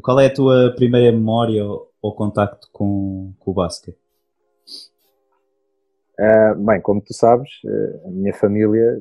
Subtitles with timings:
[0.00, 3.98] qual é a tua primeira memória ou, ou contacto com, com o basquete?
[6.18, 9.00] Uh, bem, como tu sabes, uh, a minha família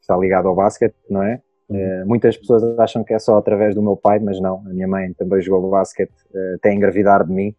[0.00, 1.42] está ligada ao basquete, não é?
[1.68, 4.62] Uh, muitas pessoas acham que é só através do meu pai, mas não.
[4.66, 6.12] A minha mãe também jogou basquete
[6.54, 7.54] até engravidar de mim.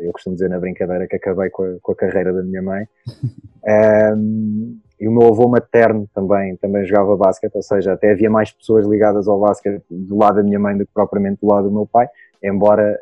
[0.00, 2.86] Eu costumo dizer na brincadeira que acabei com a, com a carreira da minha mãe.
[5.02, 8.86] E o meu avô materno também, também jogava basquete, ou seja, até havia mais pessoas
[8.86, 11.84] ligadas ao basquete do lado da minha mãe do que propriamente do lado do meu
[11.84, 12.06] pai,
[12.40, 12.96] embora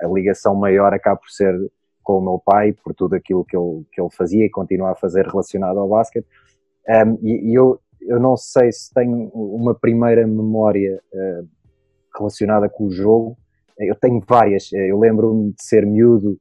[0.00, 1.54] a ligação maior acabe por ser
[2.02, 4.94] com o meu pai por tudo aquilo que ele, que ele fazia e continua a
[4.94, 6.26] fazer relacionado ao basquete.
[6.88, 11.46] Um, e, e eu, eu não sei se tenho uma primeira memória uh,
[12.16, 13.36] relacionada com o jogo.
[13.78, 14.72] Eu tenho várias.
[14.72, 16.38] Eu lembro-me de ser miúdo,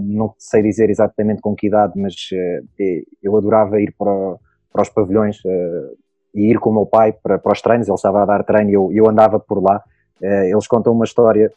[0.00, 4.36] não sei dizer exatamente com que idade, mas uh, eu adorava ir para,
[4.72, 5.96] para os pavilhões uh,
[6.34, 7.88] e ir com o meu pai para, para os treinos.
[7.88, 9.82] Ele estava a dar treino e eu, eu andava por lá.
[10.20, 11.50] eles contam uma história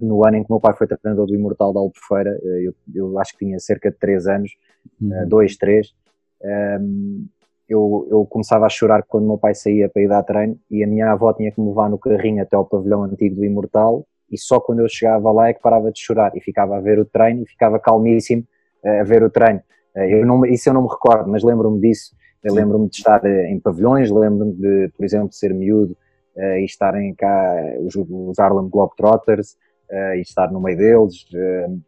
[0.00, 2.74] no ano em que o meu pai foi treinador do Imortal da Albufeira, eh, eu,
[2.94, 4.52] eu acho que tinha cerca de 3 anos,
[5.00, 5.58] 2, uhum.
[5.58, 5.94] 3,
[6.42, 7.24] um, ehm,
[7.68, 10.84] eu, eu, começava a chorar quando o meu pai saía para ir dar treino e
[10.84, 14.06] a minha avó tinha que me levar no carrinho até ao pavilhão antigo do Imortal
[14.32, 16.98] e só quando eu chegava lá é que parava de chorar e ficava a ver
[16.98, 18.44] o treino e ficava calmíssimo
[18.84, 19.60] eh, a ver o treino.
[19.94, 22.16] Eh, eu não, isso eu não me recordo, mas lembro-me disso.
[22.42, 25.96] Eu lembro-me de estar em pavilhões, lembro-me de, por exemplo, de ser miúdo
[26.36, 29.56] e estarem cá os, os Harlem Globetrotters,
[29.92, 31.24] uh, e estar no meio deles.
[31.32, 31.80] Uh,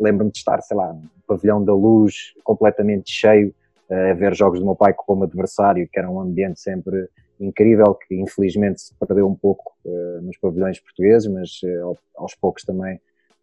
[0.00, 3.54] Lembro-me de estar, sei lá, no pavilhão da luz completamente cheio,
[3.90, 7.08] a ver jogos do meu pai como adversário, que era um ambiente sempre
[7.44, 9.72] incrível, que infelizmente se perdeu um pouco
[10.22, 11.60] nos pavilhões portugueses, mas
[12.16, 13.00] aos poucos também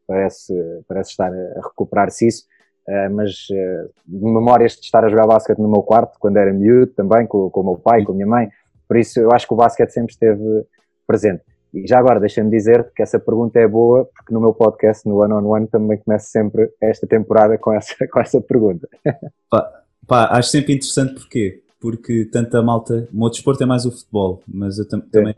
[0.09, 0.53] parece,
[0.87, 2.45] parece estar a recuperar-se isso.
[2.87, 6.87] Uh, mas uh, memórias de estar a jogar basquete no meu quarto quando era miúdo
[6.93, 8.49] também, com, com o meu pai, com a minha mãe.
[8.87, 10.65] Por isso eu acho que o basquete sempre esteve
[11.05, 11.43] presente.
[11.71, 15.21] E já agora, deixa-me dizer que essa pergunta é boa, porque no meu podcast, no
[15.21, 18.89] One on One, também começo sempre esta temporada com essa, com essa pergunta.
[19.51, 21.61] Pá, pá acho sempre interessante porquê?
[21.79, 25.33] Porque tanta malta, o meu desporto é mais o futebol, mas eu tam também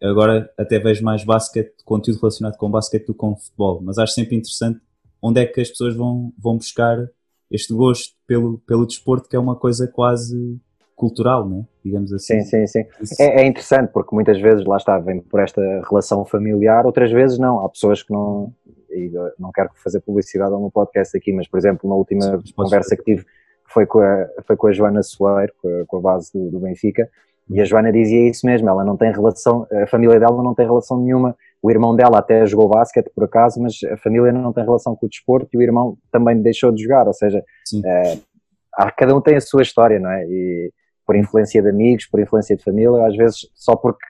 [0.00, 4.12] agora até vejo mais basquete, conteúdo relacionado com basquete do que com futebol, mas acho
[4.12, 4.80] sempre interessante
[5.20, 7.08] onde é que as pessoas vão, vão buscar
[7.50, 10.58] este gosto pelo, pelo desporto, que é uma coisa quase
[10.94, 11.64] cultural, né?
[11.84, 12.42] digamos assim.
[12.42, 13.22] Sim, sim, sim.
[13.22, 17.38] É, é, interessante porque muitas vezes lá está, vem por esta relação familiar, outras vezes
[17.38, 17.64] não.
[17.64, 18.52] Há pessoas que não,
[18.90, 22.52] e não quero fazer publicidade ao meu podcast aqui, mas por exemplo, na última sim,
[22.54, 23.26] conversa que tive
[23.72, 26.60] foi com a, foi com a Joana Soeiro, com a, com a base do, do,
[26.60, 27.08] Benfica,
[27.48, 30.66] e a Joana dizia isso mesmo, ela não tem relação, a família dela não tem
[30.66, 34.64] relação nenhuma, o irmão dela até jogou basquete por acaso, mas a família não tem
[34.64, 37.44] relação com o desporto e o irmão também deixou de jogar, ou seja,
[37.84, 38.18] é,
[38.96, 40.24] cada um tem a sua história, não é?
[40.26, 40.72] E,
[41.06, 44.04] por influência de amigos, por influência de família, às vezes só porque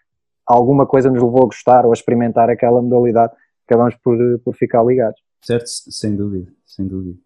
[0.46, 3.32] alguma coisa nos levou a gostar ou a experimentar aquela modalidade,
[3.66, 5.18] acabamos por, por ficar ligados.
[5.42, 7.18] Certo, sem dúvida, sem dúvida.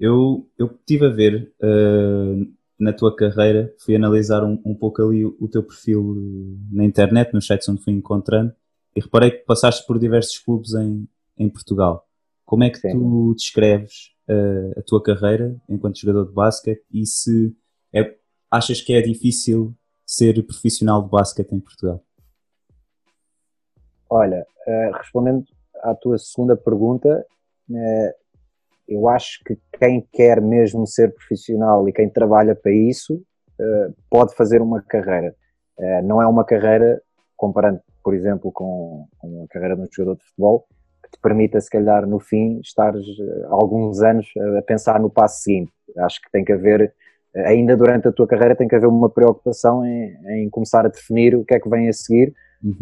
[0.00, 5.26] Eu, eu estive a ver uh, na tua carreira, fui analisar um, um pouco ali
[5.26, 6.16] o, o teu perfil
[6.72, 8.50] na internet, nos sites onde fui encontrando,
[8.96, 11.06] e reparei que passaste por diversos clubes em,
[11.36, 12.08] em Portugal.
[12.46, 12.92] Como é que Sim.
[12.92, 17.54] tu descreves uh, a tua carreira enquanto jogador de basquete e se
[17.92, 18.16] é,
[18.50, 19.74] achas que é difícil
[20.06, 22.02] ser profissional de basquete em Portugal?
[24.08, 25.44] Olha, uh, respondendo
[25.82, 27.24] à tua segunda pergunta,
[27.68, 28.19] uh,
[28.90, 34.34] eu acho que quem quer mesmo ser profissional e quem trabalha para isso uh, pode
[34.34, 35.34] fazer uma carreira.
[36.04, 37.00] não é uma carreira,
[37.36, 40.66] comparando, por exemplo, com, com a carreira de um jogador de futebol,
[41.02, 42.92] que te permita, se calhar, no fim, estar
[43.48, 44.26] alguns anos
[44.58, 45.72] a pensar no passo seguinte.
[45.96, 46.94] Acho que tem que haver
[47.34, 51.34] ainda durante a tua carreira tem que haver uma preocupação em, em começar a definir
[51.34, 52.76] o que é que vem a seguir uhum.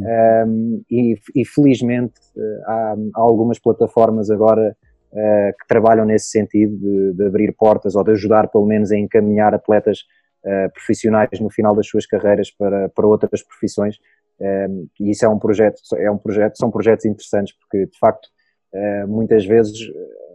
[0.46, 4.76] um, e, e, felizmente eh, há, há, algumas plataformas agora
[5.12, 8.96] uh, que trabalham nesse sentido de, de, abrir portas ou de ajudar pelo menos a
[8.96, 10.00] encaminhar atletas
[10.44, 13.96] uh, profissionais no final das suas carreiras para, para outras profissões
[14.40, 18.26] um, e isso é um projeto é um projeto são projetos interessantes porque de facto
[18.72, 19.78] uh, muitas vezes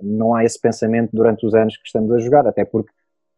[0.02, 2.92] não há esse pensamento durante os anos que estamos a jogar até porque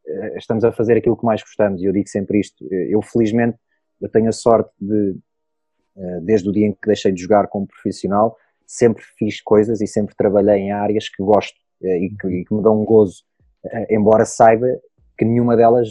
[0.08, 2.64] eh, estamos a fazer aquilo que mais gostamos e eu digo sempre isto.
[2.72, 3.58] Eh, eu felizmente
[4.02, 5.18] eu tenho a sorte de,
[5.98, 9.88] eh, desde o dia em que deixei de jogar como profissional, sempre fiz coisas e
[9.88, 13.24] sempre trabalhei em áreas que gosto e que, e que me dão um gozo,
[13.90, 14.68] embora saiba
[15.18, 15.90] que nenhuma delas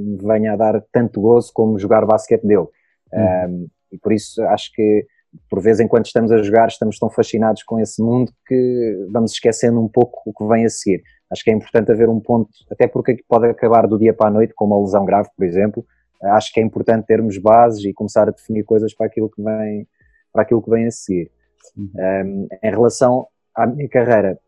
[0.00, 2.70] me venha a dar tanto gozo como jogar basquete deu.
[3.12, 3.68] Uhum.
[3.92, 5.06] e por isso acho que
[5.48, 9.80] por vezes enquanto estamos a jogar estamos tão fascinados com esse mundo que vamos esquecendo
[9.80, 11.02] um pouco o que vem a seguir.
[11.30, 14.30] Acho que é importante haver um ponto, até porque pode acabar do dia para a
[14.30, 15.84] noite com uma lesão grave, por exemplo.
[16.22, 19.86] Acho que é importante termos bases e começar a definir coisas para aquilo que vem,
[20.32, 21.30] para aquilo que vem a seguir.
[21.76, 24.38] Um, em relação à minha carreira,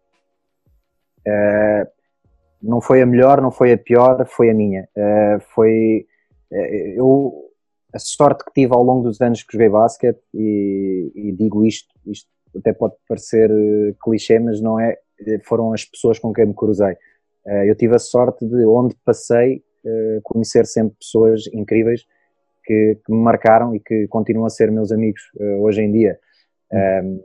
[1.26, 1.88] uh,
[2.62, 4.88] não foi a melhor, não foi a pior, foi a minha.
[4.96, 6.06] Uh, foi
[6.50, 7.44] eu
[7.92, 11.94] a sorte que tive ao longo dos anos que joguei basquete e, e digo isto,
[12.06, 13.50] isto até pode parecer
[14.02, 14.96] clichê, mas não é,
[15.44, 16.96] foram as pessoas com quem me cruzei.
[17.66, 19.62] eu tive a sorte de onde passei
[20.24, 22.06] conhecer sempre pessoas incríveis
[22.68, 26.18] que, que, me marcaram e que continuam a ser meus amigos uh, hoje em dia.
[26.72, 27.20] Um,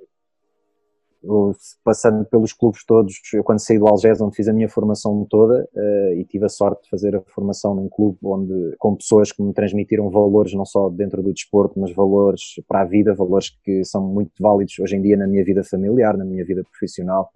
[1.83, 5.67] passando pelos clubes todos, eu quando saí do Algés, onde fiz a minha formação toda,
[5.73, 9.41] uh, e tive a sorte de fazer a formação num clube onde, com pessoas que
[9.41, 13.85] me transmitiram valores não só dentro do desporto, mas valores para a vida, valores que
[13.85, 17.31] são muito válidos hoje em dia na minha vida familiar, na minha vida profissional.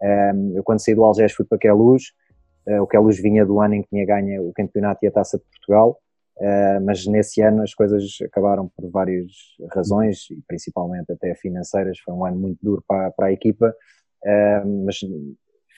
[0.00, 2.12] Um, eu quando saí do Algés fui para Queluz,
[2.66, 5.36] uh, o Queluz vinha do ano em que tinha ganho o campeonato e a taça
[5.36, 5.98] de Portugal,
[6.38, 9.32] Uh, mas nesse ano as coisas acabaram por várias
[9.72, 11.98] razões, e principalmente até financeiras.
[12.00, 13.74] Foi um ano muito duro para, para a equipa,
[14.24, 14.98] uh, mas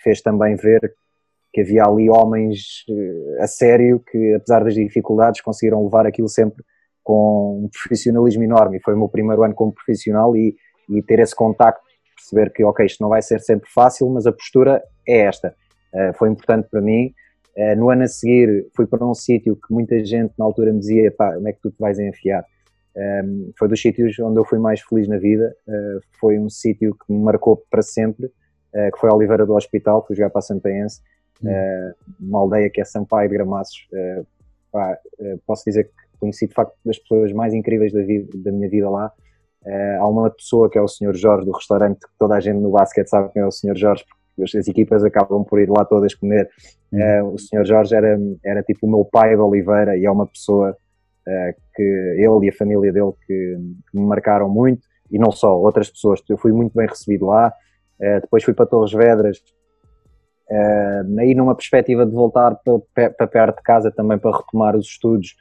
[0.03, 0.95] fez também ver
[1.53, 6.65] que havia ali homens uh, a sério que, apesar das dificuldades, conseguiram levar aquilo sempre
[7.05, 8.79] com um profissionalismo enorme.
[8.79, 10.57] E foi o meu primeiro ano como profissional e,
[10.91, 11.83] e ter esse contacto,
[12.17, 15.55] perceber que, ok, isto não vai ser sempre fácil, mas a postura é esta.
[16.17, 17.28] foi importante para mim Uh,
[17.77, 21.11] no ano a seguir fui para um sítio que muita gente na altura me dizia,
[21.11, 22.45] pá, onde é que tu te vais enfiar?
[22.97, 26.49] Um, ehm, foi dos sítios onde eu fui mais feliz na vida, uh, foi um
[26.49, 30.31] sítio que me marcou para sempre, uh, que foi a Oliveira do Hospital, fui jogar
[30.31, 31.01] para a Sampaense,
[31.43, 31.49] hum.
[32.21, 33.89] uma aldeia que é Sampaio de Gramaços,
[34.73, 34.99] pá,
[35.47, 38.91] posso dizer que conheci de facto das pessoas mais incríveis da, vida, da minha vida
[38.91, 39.13] lá,
[40.01, 41.15] há uma pessoa que é o Sr.
[41.15, 43.77] Jorge do restaurante, que toda a gente no basquete sabe quem é o Sr.
[43.77, 44.05] Jorge,
[44.43, 46.49] as equipas acabam por ir lá todas comer.
[46.93, 50.27] Uh, o senhor Jorge era, era tipo o meu pai de Oliveira e é uma
[50.27, 53.57] pessoa uh, que ele e a família dele que,
[53.91, 56.21] que, me marcaram muito e não só, outras pessoas.
[56.29, 57.53] Eu fui muito bem recebido lá.
[58.01, 59.39] Uh, depois fui para Torres Vedras,
[61.19, 62.57] aí numa perspectiva de voltar
[62.95, 65.37] para, para perto de casa também para retomar os estudos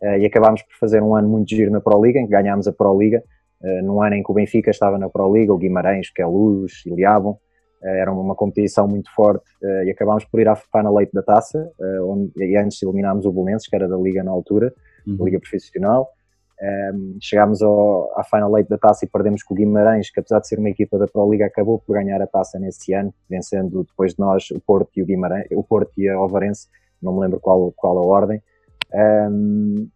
[0.00, 2.72] e acabámos por fazer um ano muito giro na Pro Liga, em que ganhámos a
[2.72, 3.20] Pro Liga.
[3.64, 6.26] Uh, num ano em que o Benfica estava na Pro Liga, o Guimarães, que é
[6.26, 7.38] Luz, Iliabon,
[7.88, 11.70] era uma competição muito forte uh, e acabámos por ir à Final Eight da taça,
[11.78, 14.74] uh, onde, e antes eliminámos o Belenenses, que era da Liga na altura,
[15.06, 15.16] uhum.
[15.16, 16.08] da Liga Profissional.
[16.62, 20.20] Um, ehm, chegámos ao, à Final Eight da taça e perdemos com o Guimarães, que
[20.20, 23.12] apesar de ser uma equipa da Pro Liga, acabou por ganhar a taça nesse ano,
[23.28, 26.68] vencendo depois de nós o Porto e o Guimarães, o Porto e a Ovarense,
[27.02, 28.40] não me lembro qual, qual a ordem.
[28.94, 29.88] Um, ehm,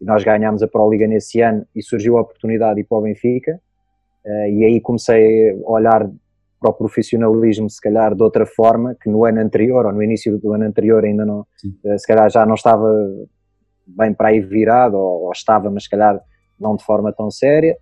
[0.00, 3.02] nós ganhámos a Pro Liga nesse ano e surgiu a oportunidade de ir para o
[3.02, 3.60] Benfica,
[4.26, 6.10] uh, e aí comecei a olhar
[6.62, 10.38] para o profissionalismo, se calhar de outra forma, que no ano anterior ou no início
[10.38, 11.74] do ano anterior ainda não, Sim.
[11.84, 12.88] Eh, se calhar já não estava
[13.84, 16.20] bem para aí virado, ou, ou, estava, mas se calhar
[16.58, 17.76] não de forma tão séria.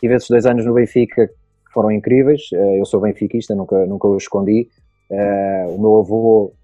[0.00, 4.08] Tive esses dois anos no Benfica que foram incríveis, eh, eu sou benfiquista, nunca, nunca
[4.08, 4.68] o escondi.
[5.10, 6.54] Eh, o meu avô,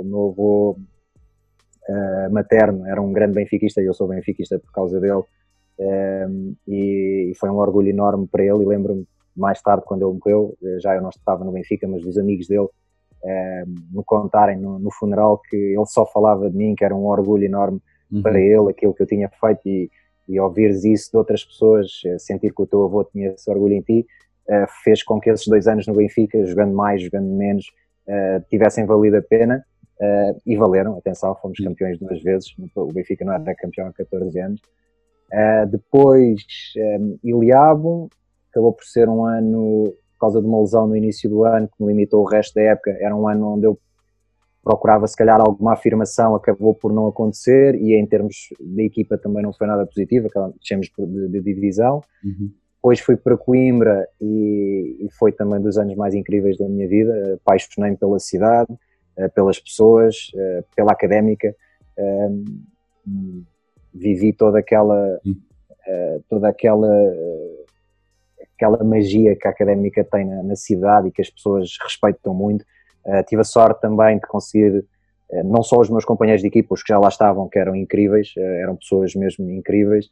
[0.00, 0.76] o meu avô
[2.30, 5.22] materno era um grande benfiquista e eu sou benfiquista por causa dele.
[6.66, 10.78] e, foi um orgulho enorme para ele e lembro-me mais tarde, quando ele morreu, eh,
[10.80, 12.68] já eu não estava no Benfica, mas dos amigos dele
[13.24, 17.06] eh, me contarem no, no, funeral que ele só falava de mim, que era um
[17.06, 17.80] orgulho enorme
[18.12, 18.22] uhum.
[18.22, 19.90] para ele, aquilo que eu tinha feito e,
[20.28, 23.74] e ouvires isso de outras pessoas, eh, sentir que o teu avô tinha esse orgulho
[23.74, 24.06] em ti,
[24.48, 27.66] eh, fez com que esses dois anos no Benfica, jogando mais, jogando menos,
[28.06, 29.64] eh, tivessem valido a pena
[30.44, 31.66] e valeram, atenção, fomos uhum.
[31.66, 34.60] campeões duas vezes, o Benfica não era campeão há 14 anos.
[35.70, 36.42] depois,
[36.76, 38.10] um, Iliabo,
[38.54, 41.82] acabou por ser um ano, por causa de uma lesão no início do ano, que
[41.82, 43.76] me limitou o resto da época, era um ano onde eu
[44.62, 49.42] procurava se calhar alguma afirmação, acabou por não acontecer e em termos de equipa também
[49.42, 52.00] não foi nada positivo, deixamos de, de divisão.
[52.24, 52.50] Uhum.
[52.76, 57.34] Depois fui para Coimbra e, e, foi também dos anos mais incríveis da minha vida,
[57.34, 58.72] apaixonei-me pela cidade,
[59.16, 61.54] eh, pelas pessoas, eh, pela académica,
[61.96, 62.30] eh,
[63.92, 65.20] vivi toda aquela,
[66.28, 66.88] toda aquela
[68.56, 72.64] aquela magia que a académica tem na, na cidade e que as pessoas respeitam muito.
[73.04, 76.74] Uh, tive a sorte também de conseguir, uh, não só os meus companheiros de equipa,
[76.74, 80.08] os que já lá estavam, que eram incríveis, uh, eram pessoas mesmo incríveis,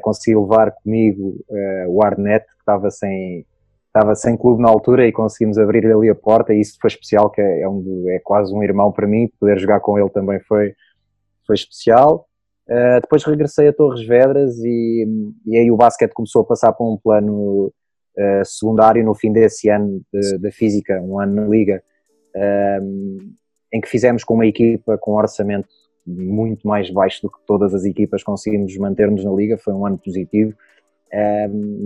[0.00, 1.44] consegui levar comigo
[1.88, 3.44] o Arnet, que estava sem,
[3.94, 7.28] estava sem clube na altura e conseguimos abrir ali a porta e isso foi especial,
[7.28, 10.40] que é, é, um, é quase um irmão para mim, poder jogar com ele também
[10.40, 10.74] foi,
[11.46, 12.26] foi especial.
[12.68, 15.06] Uh, depois regressei a Torres Vedras e,
[15.44, 17.66] e aí o basquete começou a passar para um plano
[18.16, 20.00] uh, secundário no fim desse ano
[20.40, 21.82] da Física, um ano na Liga,
[22.82, 23.18] um,
[23.70, 25.68] em que fizemos com uma equipa com um orçamento
[26.06, 29.98] muito mais baixo do que todas as equipas conseguimos manter-nos na Liga, foi um ano
[29.98, 30.54] positivo.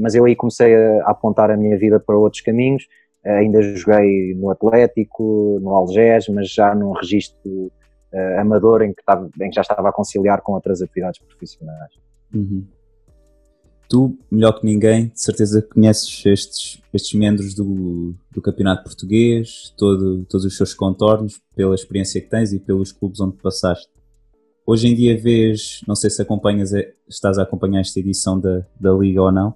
[0.01, 2.87] mas eu aí comecei a, apontar a minha vida para outros caminhos.
[3.25, 7.71] ainda joguei no Atlético, no Algés, mas já num registro
[8.39, 11.93] amador em que, estava, em que já estava a conciliar com outras atividades profissionais.
[12.35, 12.67] Uhum
[13.89, 20.25] tu, melhor que ninguém, de certeza conheces estes, estes membros do, do campeonato português, todo,
[20.27, 23.89] todos os seus contornos, pela experiência que tens e pelos clubes onde passaste.
[24.67, 26.73] Hoje em dia vês, não sei se acompanhas,
[27.09, 29.51] estás a acompanhar esta edição da, da Liga ou não,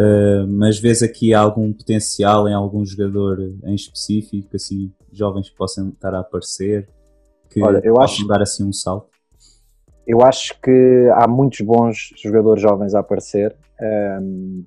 [0.00, 5.90] uh, mas vês aqui algum potencial em algum jogador em específico, assim, jovens que possam
[5.90, 6.88] estar a aparecer,
[7.50, 8.26] que Olha, eu acho...
[8.26, 9.18] dar assim um salto?
[10.08, 13.54] eu acho que há muitos bons jogadores jovens a aparecer.
[14.22, 14.64] Um,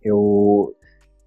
[0.00, 0.72] eu,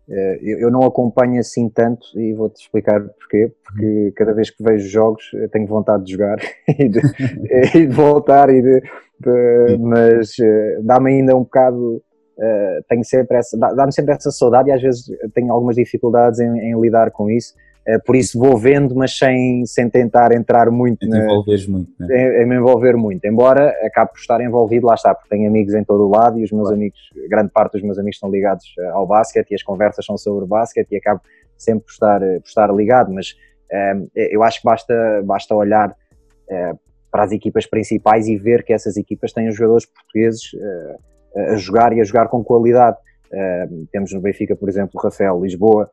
[0.10, 3.52] eh, eu não acompanho assim tanto e vou-te explicar porquê.
[3.62, 7.02] Porque cada vez que vejo jogos tenho vontade de jogar e, de,
[7.78, 8.82] e de voltar, e de,
[9.20, 12.02] de mas uh, dá-me ainda um bocado.
[12.38, 16.58] Uh, tenho sempre essa, dá-me sempre essa saudade e às vezes tenho algumas dificuldades em,
[16.58, 17.54] em lidar com isso.
[17.88, 21.06] Eh, por isso vou vendo, mas sem, sem tentar entrar muito.
[21.06, 21.10] Em,
[21.68, 22.08] muito né?
[22.12, 25.74] em, em, me envolver muito, embora acabe por estar envolvido, lá está, porque tenho amigos
[25.74, 26.76] em todo o lado e os meus claro.
[26.76, 30.18] amigos, grande parte dos meus amigos estão ligados eh, ao basquete e as conversas são
[30.18, 31.22] sobre basquete e acabo
[31.58, 33.36] sempre por estar, eh, por estar ligado, mas
[34.16, 35.96] eu acho que basta, basta olhar
[37.12, 40.42] para as equipas principais e ver que essas equipas têm os jogadores portugueses
[41.36, 42.98] a jogar e a jogar com qualidade.
[43.92, 45.88] temos no Benfica, por exemplo, o Rafael Lisboa,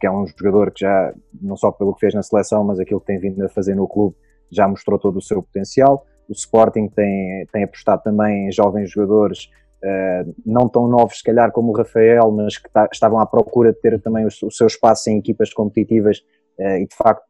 [0.00, 3.00] que é um jogador que já, não só pelo que fez na seleção, mas aquilo
[3.00, 4.16] que tem vindo a fazer no clube,
[4.50, 6.06] já mostrou todo o seu potencial.
[6.28, 9.50] O Sporting tem, tem apostado também em jovens jogadores,
[9.84, 13.72] uh, não tão novos se calhar como o Rafael, mas que tá, estavam à procura
[13.72, 16.18] de ter também o, o seu espaço em equipas competitivas
[16.58, 17.24] uh, e de facto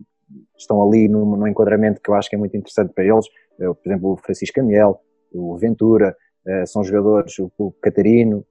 [0.56, 3.26] estão ali no, no, enquadramento que eu acho que é muito interessante para eles.
[3.58, 5.00] Uh, por exemplo, o Francisco Amiel,
[5.32, 6.16] o Ventura,
[6.64, 8.44] são jogadores, o, o Catarino,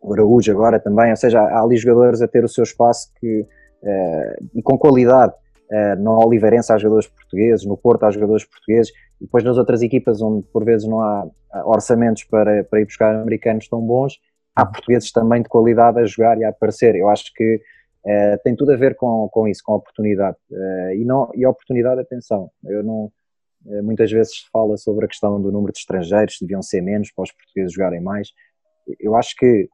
[0.00, 3.40] o Araújo agora também, ou seja, há ali jogadores a ter o seu espaço que,
[3.40, 5.34] uh, com qualidade.
[5.70, 8.90] Uh, no Oliveirense há jogadores portugueses, no Porto há jogadores portugueses,
[9.20, 11.28] e depois nas outras equipas onde por vezes não há
[11.64, 14.18] orçamentos para, para ir buscar americanos tão bons,
[14.56, 16.96] há portugueses também de qualidade a jogar e a aparecer.
[16.96, 17.60] Eu acho que
[18.04, 20.36] uh, tem tudo a ver com, com isso, com a oportunidade.
[20.50, 23.12] Uh, e, não, e a oportunidade, atenção, eu não,
[23.82, 27.24] muitas vezes se fala sobre a questão do número de estrangeiros, deviam ser menos para
[27.24, 28.30] os portugueses jogarem mais.
[28.98, 29.68] Eu acho que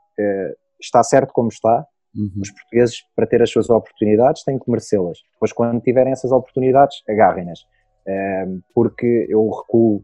[0.81, 1.87] está certo como está.
[2.15, 2.41] Uhum.
[2.41, 5.19] Os portugueses, para ter as suas oportunidades, têm que merecê-las.
[5.35, 7.61] Depois, quando tiverem essas oportunidades, agarrem-nas.
[7.61, 10.03] Uh, porque eu recuo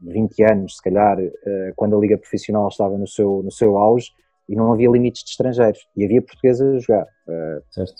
[0.00, 4.10] 20 anos, se calhar, uh, quando a Liga Profissional estava no seu, no seu auge
[4.48, 7.06] e não havia limites de estrangeiros e havia portugueses a jogar.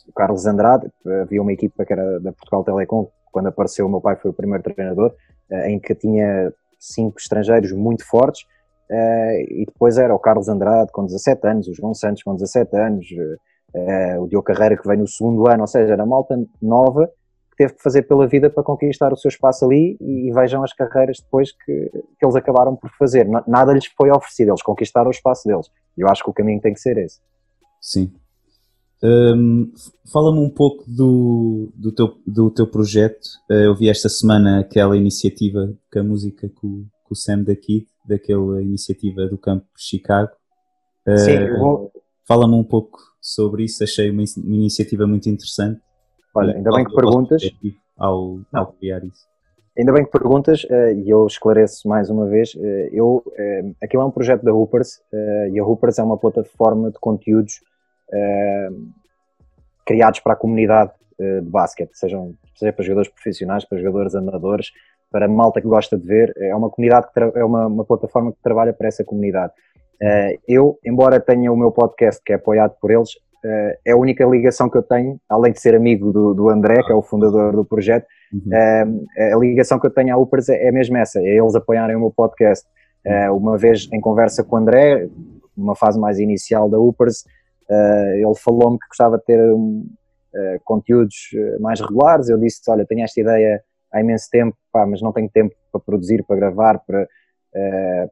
[0.06, 0.90] o Carlos Andrade,
[1.22, 4.34] havia uma equipa que era da Portugal Telecom, quando apareceu o meu pai foi o
[4.34, 5.14] primeiro treinador,
[5.64, 8.44] em que tinha cinco estrangeiros muito fortes
[8.90, 13.06] e depois era o Carlos Andrade com 17 anos, o João Santos com 17 anos,
[13.74, 17.10] uh, o Diogo Carreira que veio no segundo ano, ou seja, era malta nova
[17.54, 20.72] que teve que fazer pela vida para conquistar o seu espaço ali e, vejam as
[20.72, 23.28] carreiras depois que, que, eles acabaram por fazer.
[23.46, 25.70] Nada lhes foi oferecido, eles conquistaram o espaço deles.
[25.96, 27.20] Eu acho que o caminho tem que ser esse.
[27.80, 28.12] Sim.
[29.02, 29.72] Um,
[30.12, 33.28] Fala-me um pouco do, do, teu, do teu projeto.
[33.48, 38.60] Eu vi esta semana aquela iniciativa com a música com, com o Sam daqui daquela
[38.60, 40.30] iniciativa do Campo Chicago.
[41.16, 41.92] Sim, uh, vou...
[42.26, 45.80] Fala-me um pouco sobre isso, achei uma, uma iniciativa muito interessante.
[46.34, 47.42] Olha, ainda bem que perguntas.
[47.96, 49.26] Ao, ao criar isso.
[49.78, 52.54] Ainda bem que perguntas, uh, e eu esclareço mais uma vez.
[52.54, 53.22] Uh, eu,
[53.82, 55.00] aquilo é um projeto da Hoopers,
[55.52, 57.60] e a Hoopers é uma plataforma de conteúdos
[59.84, 64.72] criados para a comunidade de basquete, sejam, seja para jogadores profissionais, para jogadores amadores,
[65.14, 66.34] para malta que gosta de ver.
[66.36, 69.52] É uma comunidade que é uma, uma, plataforma que trabalha para essa comunidade.
[70.02, 73.96] Uh, eu, embora tenha o meu podcast que é apoiado por eles, uh, é a
[73.96, 77.00] única ligação que eu tenho, além de ser amigo do, do André, que é o
[77.00, 78.98] fundador do projeto, uhum.
[79.30, 81.94] uh, a ligação que eu tenho à Upers é, é mesmo essa, é eles apoiarem
[81.94, 82.66] o meu podcast.
[83.32, 85.08] uma vez em conversa com o André,
[85.56, 87.24] numa fase mais inicial da Upers,
[88.16, 89.86] ele falou-me que gostava de ter um,
[90.64, 91.14] conteúdos
[91.60, 92.28] mais regulares.
[92.28, 93.62] Eu disse: Olha, tenho esta ideia
[93.94, 98.10] há imenso tempo, pá, mas não tenho tempo para produzir, para gravar, para, uh,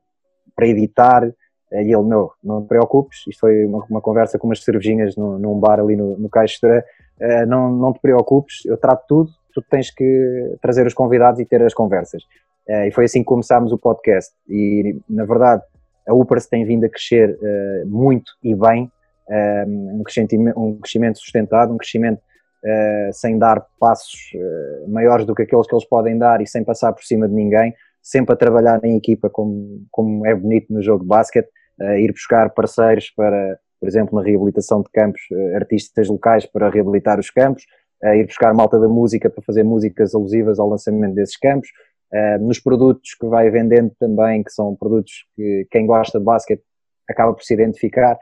[0.55, 1.29] para editar.
[1.73, 5.59] E ele, meu, não te preocupes, isto foi uma, uma conversa com umas cervejinhas num
[5.59, 6.85] bar ali no, no Caixeira,
[7.19, 11.47] uh, não, não te preocupes, eu trato tudo, tu tens que trazer os convidados e
[11.47, 12.23] ter as conversas.
[12.69, 14.33] Uh, e foi assim que começámos o podcast.
[14.49, 15.62] E, na verdade,
[16.07, 18.91] a Upers tem vindo a crescer uh, muito e bem,
[19.67, 22.21] um, crescimento, um crescimento sustentado, um crescimento
[22.64, 26.64] uh, sem dar passos uh, maiores do que aqueles que eles podem dar e sem
[26.64, 27.75] passar por cima de ninguém.
[28.00, 31.49] sempre a trabalhar em equipa, como, como é bonito no jogo de basquete,
[31.81, 35.21] uh, ir buscar parceiros para, por exemplo, na reabilitação de campos,
[35.54, 37.64] artistas locais para reabilitar os campos,
[38.02, 41.69] ir buscar malta da música para fazer músicas alusivas ao lançamento desses campos,
[42.40, 46.62] nos produtos que vai vendendo também, que são produtos que quem gosta de basquete
[47.09, 48.19] acaba por se identificar.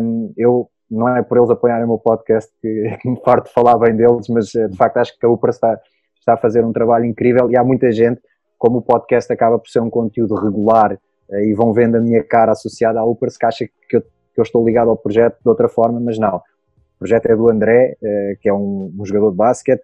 [0.00, 3.78] Um, eu não é por eles apoiarem o meu podcast que, me farto de falar
[3.78, 5.80] bem deles, mas de facto acho que a UPRA está,
[6.18, 8.20] está a fazer um trabalho incrível e há muita gente
[8.60, 12.22] como o podcast acaba por ser um conteúdo regular uh, e vão vendo a minha
[12.22, 15.48] cara associada à Upers, que acha que eu, que eu, estou ligado ao projeto de
[15.48, 16.36] outra forma, mas não.
[16.36, 19.82] O projeto é do André, uh, que é um, um, jogador de basquete,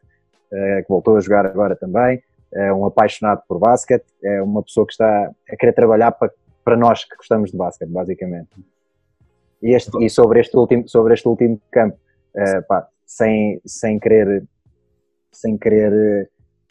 [0.49, 2.23] que voltou a jogar agora também,
[2.55, 6.31] é um apaixonado por basquete, é uma pessoa que está a querer trabalhar para,
[6.65, 8.49] para nós que gostamos de basquete, basicamente.
[9.67, 11.99] E, este, e sobre, este último, sobre este último campo,
[12.69, 14.45] pá, sem, sem querer,
[15.33, 16.29] sem querer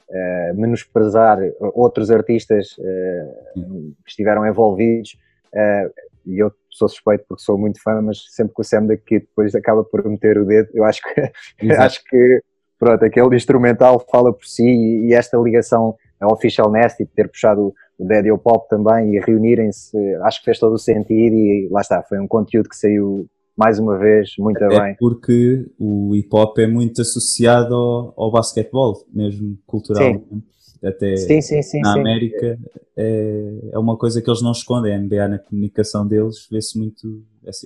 [0.09, 5.17] uh, menosprezar outros artistas uh, que estiveram envolvidos.
[5.53, 5.91] Uh,
[6.25, 9.53] e eu sou suspeito porque sou muito fã, mas sempre que o Sam daqui depois
[9.55, 12.41] acaba por meter o dedo, eu acho que, acho que
[12.79, 17.29] pronto, aquele instrumental fala por si e, e esta ligação ao Official Nest e ter
[17.29, 21.67] puxado o Daddy o Pop também e reunirem-se, acho que fez todo o sentido e
[21.71, 24.95] lá está, foi um conteúdo que saiu mais uma vez, muito Até bem.
[24.99, 30.25] porque o hip hop é muito associado ao, ao basquetebol, mesmo culturalmente.
[30.29, 30.43] Sim.
[30.83, 32.59] Até sim, sim, na América
[32.95, 34.93] é, é uma coisa que eles não escondem.
[34.93, 37.23] A NBA na comunicação deles vê-se muito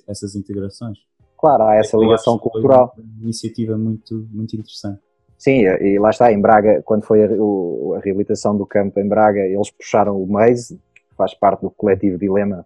[0.07, 1.00] essas integrações.
[1.38, 2.93] Claro, há essa ligação cultural.
[2.98, 5.01] Uma iniciativa muito, muito interessante.
[5.39, 9.39] Sim, e lá está, em Braga, quando foi a, a reabilitação do campo em Braga,
[9.39, 12.65] eles puxaram o Maze, que faz parte do coletivo Dilema,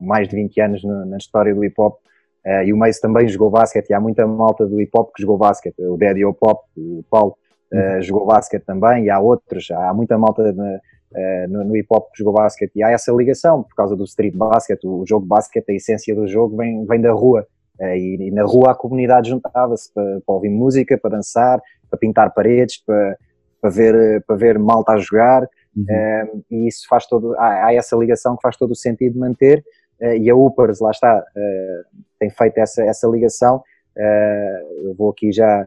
[0.00, 1.98] mais de 20 anos na, na história do hip hop,
[2.44, 5.22] Uh, e o Mace também jogou basquete, e há muita malta do hip hop que
[5.22, 5.80] jogou basquete.
[5.80, 7.38] O Daddy o Pop, o Paulo,
[7.72, 8.02] uh, uhum.
[8.02, 12.10] jogou basquete também, e há outros, há muita malta na, uh, no, no, hip hop
[12.12, 12.72] que jogou basquete.
[12.76, 16.26] E há essa ligação por causa do street basket, o, jogo basquete, a essência do
[16.26, 17.46] jogo vem, vem da rua.
[17.80, 21.60] E, e, na rua a comunidade juntava-se para, para, ouvir música, para dançar,
[21.90, 23.18] para pintar paredes, para,
[23.60, 25.48] para, ver, para ver malta a jogar.
[25.76, 26.42] Uhum.
[26.52, 29.64] e isso faz todo, há, há essa ligação que faz todo o sentido manter.
[30.00, 33.62] Uh, e a Upers, lá está, uh, tem feito essa, essa ligação.
[33.96, 35.66] Uh, eu vou aqui já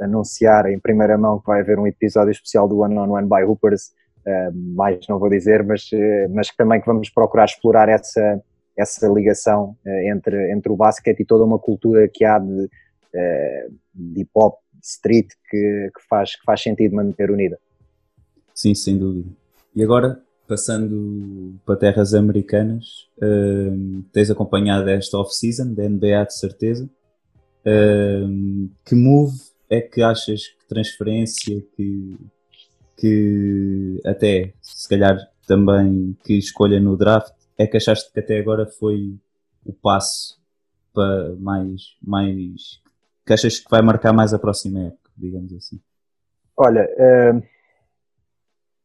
[0.00, 3.42] anunciar em primeira mão que vai haver um episódio especial do One on One by
[3.42, 3.90] Hoopers,
[4.76, 5.90] mais não vou dizer, mas,
[6.30, 8.40] mas também que vamos procurar explorar essa,
[8.78, 12.70] essa ligação entre, entre o basquete e toda uma cultura que há de,
[13.94, 17.58] de hip hop, street, que, que, faz, que faz sentido manter unida.
[18.54, 19.28] Sim, sem dúvida.
[19.74, 26.90] E agora, passando para terras americanas, uh, tens acompanhado esta off-season da NBA de certeza.
[27.60, 29.36] Uh, que move
[29.68, 32.16] é que achas que transferência, que,
[32.96, 38.66] que até se calhar também que escolha no draft, é que achaste que até agora
[38.66, 39.18] foi
[39.66, 40.40] o passo
[40.94, 42.80] para mais, mais
[43.26, 45.80] que achas que vai marcar mais a próxima época, digamos assim?
[46.56, 47.42] Olha, uh,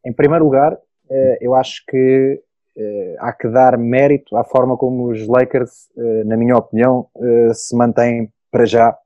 [0.05, 0.77] em primeiro lugar,
[1.09, 2.41] eh, eu acho que
[2.75, 7.07] eh, há que dar mérito à forma como os Lakers, eh, na minha opinião,
[7.53, 8.97] se mantêm para já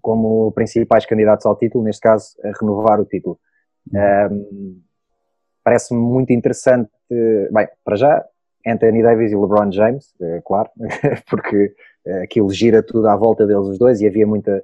[0.00, 3.38] como principais candidatos ao título, neste caso, a renovar o título.
[3.92, 4.80] Um,
[5.64, 8.24] Parece-me muito interessante, bem, para já,
[8.70, 10.70] Anthony Davis e LeBron James, é claro,
[11.28, 11.72] porque
[12.22, 14.62] aquilo gira tudo à volta deles os dois e havia muita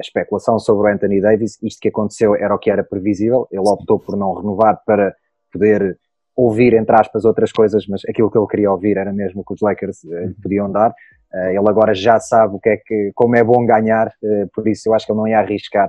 [0.00, 1.58] especulação sobre o Anthony Davis.
[1.62, 5.14] Isto que aconteceu era o que era previsível, ele optou por não renovar para
[5.52, 5.98] poder
[6.36, 9.52] ouvir, entre aspas, outras coisas, mas aquilo que ele queria ouvir era mesmo o que
[9.52, 10.94] os Lakers uh, lhe podiam dar.
[11.32, 14.12] Ele agora já sabe o que é que, como é bom ganhar,
[14.52, 15.88] por isso eu acho que ele não ia arriscar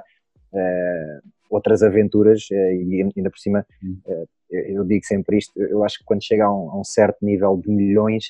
[1.49, 3.65] outras aventuras e ainda por cima,
[4.51, 7.57] eu digo sempre isto, eu acho que quando chega a um, a um certo nível
[7.57, 8.25] de milhões,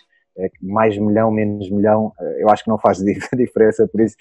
[0.62, 3.00] mais milhão, menos milhão, eu acho que não faz
[3.34, 4.16] diferença, por isso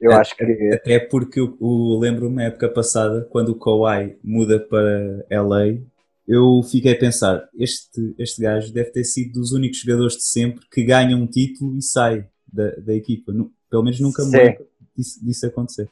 [0.00, 0.70] eu acho que.
[0.72, 5.78] Até porque eu, eu lembro-me, época passada, quando o Kawhi muda para LA,
[6.26, 10.66] eu fiquei a pensar: este, este gajo deve ter sido dos únicos jogadores de sempre
[10.70, 13.32] que ganha um título e sai da, da equipa.
[13.70, 15.88] Pelo menos nunca lembro disso, disso acontecer.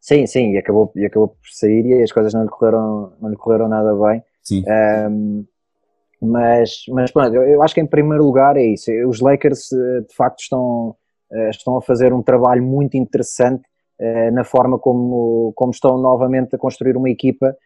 [0.00, 3.30] Sim, sim, e acabou, e acabou por sair e as coisas não lhe correram, não
[3.30, 4.22] lhe correram nada bem.
[4.42, 4.64] Sim.
[4.68, 5.44] Um,
[6.22, 8.92] mas, mas pronto, eu, eu acho que em primeiro lugar é isso.
[9.08, 10.94] Os Lakers eh, de facto estão
[11.32, 13.64] eh, estão a fazer um trabalho muito interessante
[13.98, 17.56] eh, na forma como, como estão novamente a construir uma equipa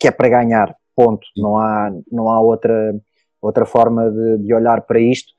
[0.00, 1.24] que é para ganhar, ponto.
[1.36, 2.92] Não há, não há outra,
[3.40, 5.32] outra forma de, de olhar para isto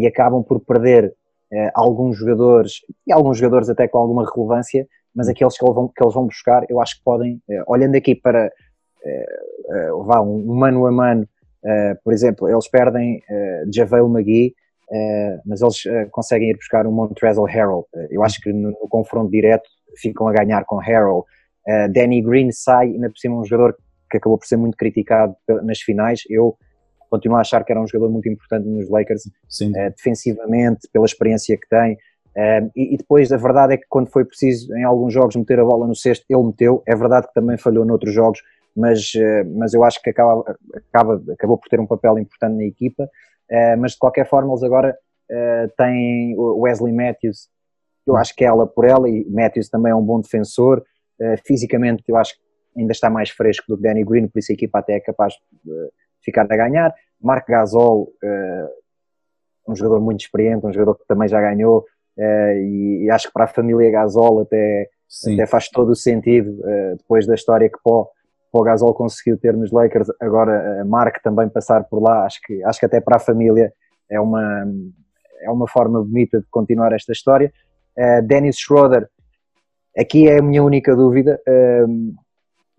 [0.00, 1.14] e acabam por perder
[1.74, 6.02] alguns jogadores, e alguns jogadores até com alguma relevância, mas aqueles que eles vão, que
[6.02, 8.50] eles vão buscar, eu acho que podem, olhando aqui para
[10.04, 11.28] vá, um mano a mano,
[12.04, 14.54] por exemplo, eles perdem uh, Javel McGee,
[15.46, 17.86] mas eles conseguem ir buscar um Montrezl Harrell.
[18.10, 21.24] eu acho que no, no, confronto direto ficam a ganhar com Harrell.
[21.92, 23.76] Danny Green sai, ainda por cima um jogador
[24.10, 26.22] que acabou por ser muito criticado nas finais.
[26.28, 26.56] Eu
[27.12, 31.58] continuo a achar que era um jogador muito importante nos Lakers, uh, defensivamente, pela experiência
[31.58, 31.94] que tem.
[32.34, 35.60] Uh, e, e, depois a verdade é que quando foi preciso em alguns jogos meter
[35.60, 36.82] a bola no cesto, ele meteu.
[36.86, 38.40] É verdade que também falhou noutros jogos,
[38.76, 42.64] mas, uh, mas eu acho que acaba, acaba, acabou por ter um papel importante na
[42.64, 43.08] equipa.
[43.78, 44.96] mas de qualquer forma, eles agora
[45.76, 47.48] têm Wesley Matthews,
[48.06, 50.82] eu acho que é ela por ela, e Matthews também é um bom defensor.
[51.46, 54.54] fisicamente, eu acho que ainda está mais fresco do que Danny Green, por isso a
[54.54, 55.90] equipa até é capaz de
[56.22, 56.94] ficar a ganhar.
[57.20, 58.10] Marco Gasol,
[59.68, 61.84] um jogador muito experiente, um jogador que também já ganhou,
[62.18, 64.88] e, acho que para a família Gasol até,
[65.32, 66.62] até faz todo o sentido,
[66.96, 68.10] depois da história que Pó,
[68.52, 72.78] Pó Gasol conseguiu ter nos Lakers, agora Marco também passar por lá, acho que, acho
[72.78, 73.72] que até para a família
[74.10, 74.64] é uma,
[75.40, 77.50] é uma forma bonita de continuar esta história.
[78.24, 79.08] Dennis Schroeder,
[79.96, 81.40] aqui é a minha única dúvida.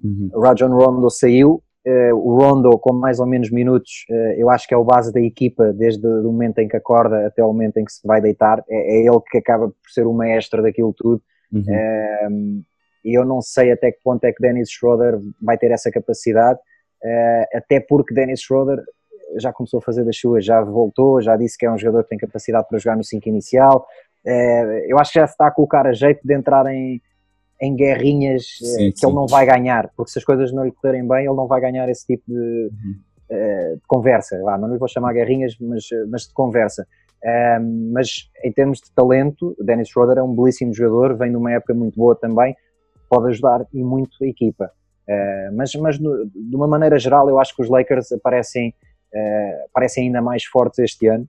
[0.03, 0.29] Uhum.
[0.35, 4.73] Rajon Rondo saiu, uh, o Rondo com mais ou menos minutos, uh, eu acho que
[4.73, 7.85] é o base da equipa desde o momento em que acorda até o momento em
[7.85, 11.21] que se vai deitar, é, é ele que acaba por ser o maestro daquilo tudo.
[11.51, 11.63] Uhum.
[11.69, 12.61] Ehm,
[13.03, 16.59] e eu não sei até que ponto é que Dennis Schroeder vai ter essa capacidade,
[17.03, 18.83] uh, até porque Dennis Schroeder
[19.37, 22.09] já começou a fazer das suas, já voltou, já disse que é um jogador que
[22.09, 23.87] tem capacidade para jogar no 5 inicial.
[24.87, 27.01] eu acho que já se está a colocar a jeito de entrar em,
[27.63, 29.07] em guerrinhas eh, sim, que sim.
[29.07, 31.61] ele não vai ganhar, porque se as coisas não lhe correrem bem, ele não vai
[31.61, 32.95] ganhar esse tipo de, uhum.
[33.31, 34.37] uh, de conversa.
[34.43, 36.85] Lá, não lhe vou chamar guerrinhas, mas, mas de conversa.
[37.23, 41.73] Uh, mas em termos de talento, Dennis Schroeder é um belíssimo jogador, vem numa época
[41.73, 42.53] muito boa também,
[43.13, 44.71] pode ajudar e muito a equipa.
[45.07, 48.73] Uh, mas mas no, de uma maneira geral, eu acho que os Lakers aparecem,
[49.69, 51.27] aparecem ainda mais fortes este ano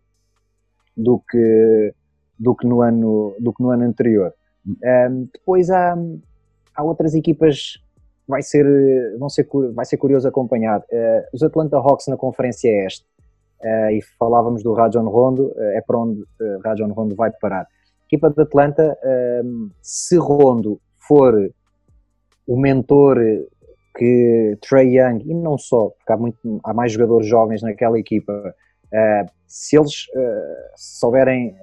[0.96, 1.94] do que,
[2.38, 4.32] do que, no, ano, do que no ano anterior.
[4.66, 5.94] Um, depois há,
[6.74, 7.78] há outras equipas
[8.26, 8.64] vai ser,
[9.18, 10.80] vão ser, vai ser curioso acompanhar.
[10.80, 13.04] Uh, os Atlanta Hawks na Conferência Este,
[13.64, 17.66] uh, e falávamos do Rajon Rondo, uh, é para onde uh, Rajon Rondo vai parar.
[18.06, 18.96] Equipa de Atlanta,
[19.80, 21.34] se Rondo for
[22.46, 23.18] o mentor
[23.96, 28.54] que Trey Young, e não só, porque há, muito, há mais jogadores jovens naquela equipa,
[29.46, 30.07] se eles
[30.76, 31.57] souberem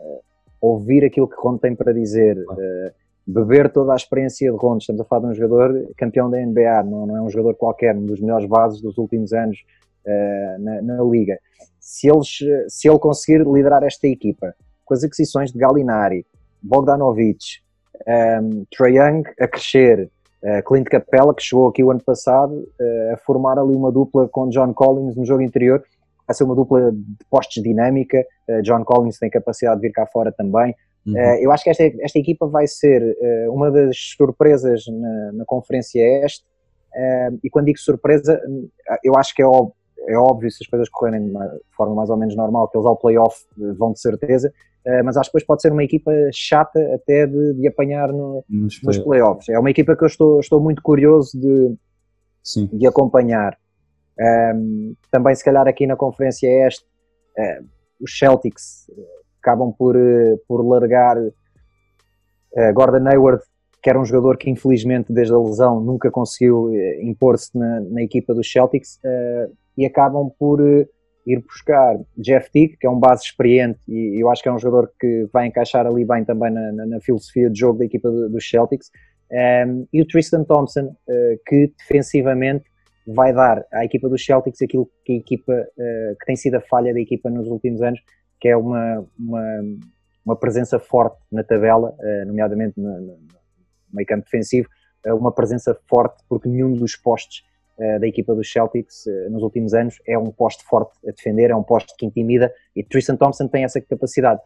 [0.62, 2.92] ouvir aquilo que Rondo tem para dizer, uh,
[3.26, 4.80] beber toda a experiência de Rondo.
[4.80, 7.98] Estamos a falar de um jogador campeão da NBA, não, não é um jogador qualquer,
[7.98, 9.58] um dos melhores bases dos últimos anos
[10.06, 11.40] uh, na, na, liga.
[11.80, 14.54] Se, eles, se ele conseguir liderar esta equipa,
[14.86, 16.26] com as aquisições de Gallinari,
[16.62, 17.60] Bogdanovic,
[18.42, 20.12] um, Trae Young a crescer,
[20.44, 24.28] uh, Clint Capella, que chegou aqui o ano passado, uh, a formar ali uma dupla
[24.28, 25.84] com John Collins no jogo interior,
[26.28, 28.26] vai ser uma dupla de postes dinâmica.
[28.50, 30.76] Uh, John Collins tem capacidade de vir cá fora também.
[31.06, 31.14] Uhum.
[31.14, 33.02] Uh, eu acho que esta, esta equipa vai ser
[33.50, 36.46] uma das surpresas na, na Conferência Este.
[37.44, 38.40] e quando digo surpresa,
[39.04, 39.74] eu acho que é óbvio,
[40.08, 41.34] é óbvio se as coisas correrem de
[41.76, 43.46] forma mais ou menos normal, que eles ao playoff
[43.78, 44.52] vão de certeza.
[45.04, 48.82] mas acho que depois pode ser uma equipa chata até de, de apanhar no, nos,
[48.82, 49.50] nos playoffs.
[49.50, 51.76] É uma equipa que eu estou, estou muito curioso de,
[52.74, 53.58] de acompanhar.
[54.20, 56.86] Um, também, se calhar, aqui na Conferência Este,
[57.38, 57.66] uh,
[58.00, 58.90] os Celtics
[59.42, 63.44] acabam por, uh, por largar uh, Gordon Hayward,
[63.82, 68.32] que era um jogador que, infelizmente, desde a lesão, nunca conseguiu impor-se na, na, equipa
[68.32, 69.00] dos Celtics,
[69.78, 74.42] e acabam por ir buscar Jeff Teague, que é um base experiente, e eu acho
[74.42, 77.60] que é um jogador que vai encaixar ali bem também na, na, na filosofia de
[77.60, 78.90] jogo da equipa dos Celtics,
[79.32, 80.96] um, e o Tristan Thompson,
[81.48, 82.66] que defensivamente
[83.08, 86.94] vai dar à equipa dos Celtics aquilo que equipa uh, que tem sido a falha
[86.94, 88.00] da equipa nos últimos anos,
[88.40, 89.44] que é uma, uma,
[90.26, 93.18] uma presença forte na tabela, uh, nomeadamente no, no,
[93.94, 94.68] meio campo defensivo,
[95.08, 97.44] uh, uma presença forte porque nenhum dos postes
[98.00, 101.64] da equipa dos Celtics nos últimos anos é um poste forte a defender, é um
[101.64, 104.40] poste que intimida e Tristan Thompson tem essa capacidade.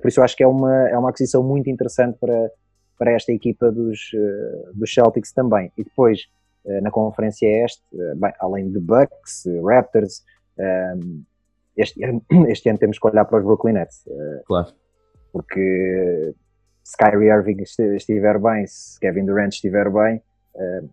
[0.00, 2.50] por isso eu acho que é uma, é uma aquisição muito interessante para,
[2.98, 4.10] para esta equipa dos,
[4.74, 5.72] dos Celtics também.
[5.78, 6.28] E depois
[6.64, 10.24] eh, na Conferência Este, eh, bem, além de Bucks, Raptors,
[11.76, 14.06] este ano, este ano temos que olhar para os Brooklyn Nets.
[14.06, 14.72] Eh, claro.
[15.32, 16.34] Porque
[16.84, 17.62] se Kyrie Irving
[17.96, 20.22] estiver bem, se Kevin Durant estiver bem,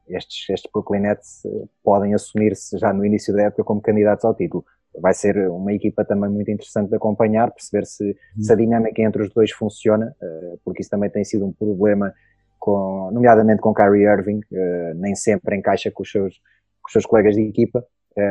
[0.08, 1.43] estes, estes Brooklyn Nets
[1.84, 4.65] podem assumir-se já no início da época como candidatos ao título.
[5.00, 8.62] Vai ser uma equipa também muito interessante de acompanhar, perceber se, se a uhum.
[8.62, 10.15] dinâmica entre os dois funciona,
[10.63, 12.13] porque isso também tem sido um problema
[12.58, 14.41] com, nomeadamente com Kyrie Irving,
[14.95, 16.36] nem sempre encaixa com os seus,
[16.82, 17.86] com os seus colegas de equipa,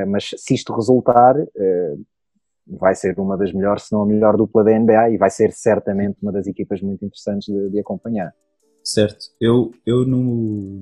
[0.06, 1.36] mas se isto resultar,
[2.66, 5.52] vai ser uma das melhores, se não a melhor dupla da NBA e vai ser
[5.52, 8.34] certamente uma das equipas muito interessantes de, de acompanhar.
[8.88, 9.26] Certo.
[9.38, 10.18] Eu, eu no,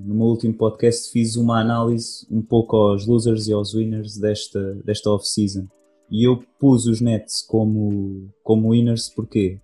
[0.06, 4.74] no meu último podcast fiz uma análise um pouco aos losers e aos winners desta,
[4.84, 5.66] desta off-season.
[6.08, 9.60] E eu pus os Nets como, como winners, porquê?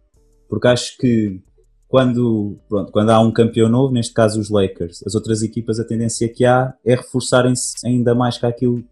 [0.48, 1.40] Porque acho que
[1.86, 5.86] quando, pronto, quando há um campeão novo, neste caso os Lakers, as outras equipas, a
[5.86, 8.82] tendência que há é reforçarem-se ainda mais que aquilo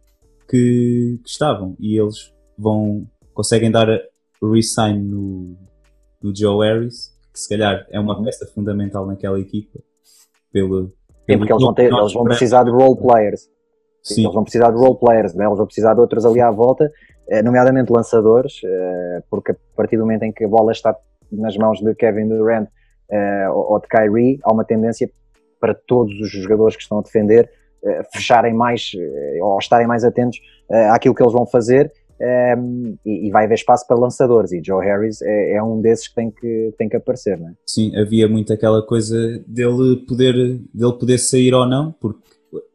[0.49, 1.75] que, que estavam.
[1.81, 3.89] E eles vão, conseguem dar
[4.41, 5.57] resign no,
[6.23, 9.79] no Joe Harris, que se calhar é uma peça fundamental naquela equipa.
[10.53, 10.93] Pelo,
[11.29, 13.49] Sim, porque eles vão, ter, eles vão precisar de role players.
[14.03, 14.23] Sim.
[14.23, 15.45] Eles vão precisar de role players, né?
[15.45, 16.91] eles vão precisar de outros ali à volta,
[17.29, 20.97] eh, nomeadamente lançadores, eh, porque a partir do momento em que a bola está
[21.31, 22.69] nas mãos de Kevin Durant
[23.11, 25.11] eh, ou de Kyrie, há uma tendência
[25.61, 27.51] para todos os jogadores que estão a defender
[28.13, 28.91] fecharem mais
[29.41, 30.39] ou estarem mais atentos
[30.91, 34.85] àquilo que eles vão fazer um, e, e, vai haver espaço para lançadores e Joe
[34.85, 37.53] Harris é, é, um desses que tem que, tem que aparecer, não é?
[37.67, 42.21] Sim, havia muito aquela coisa dele poder, dele poder sair ou não, porque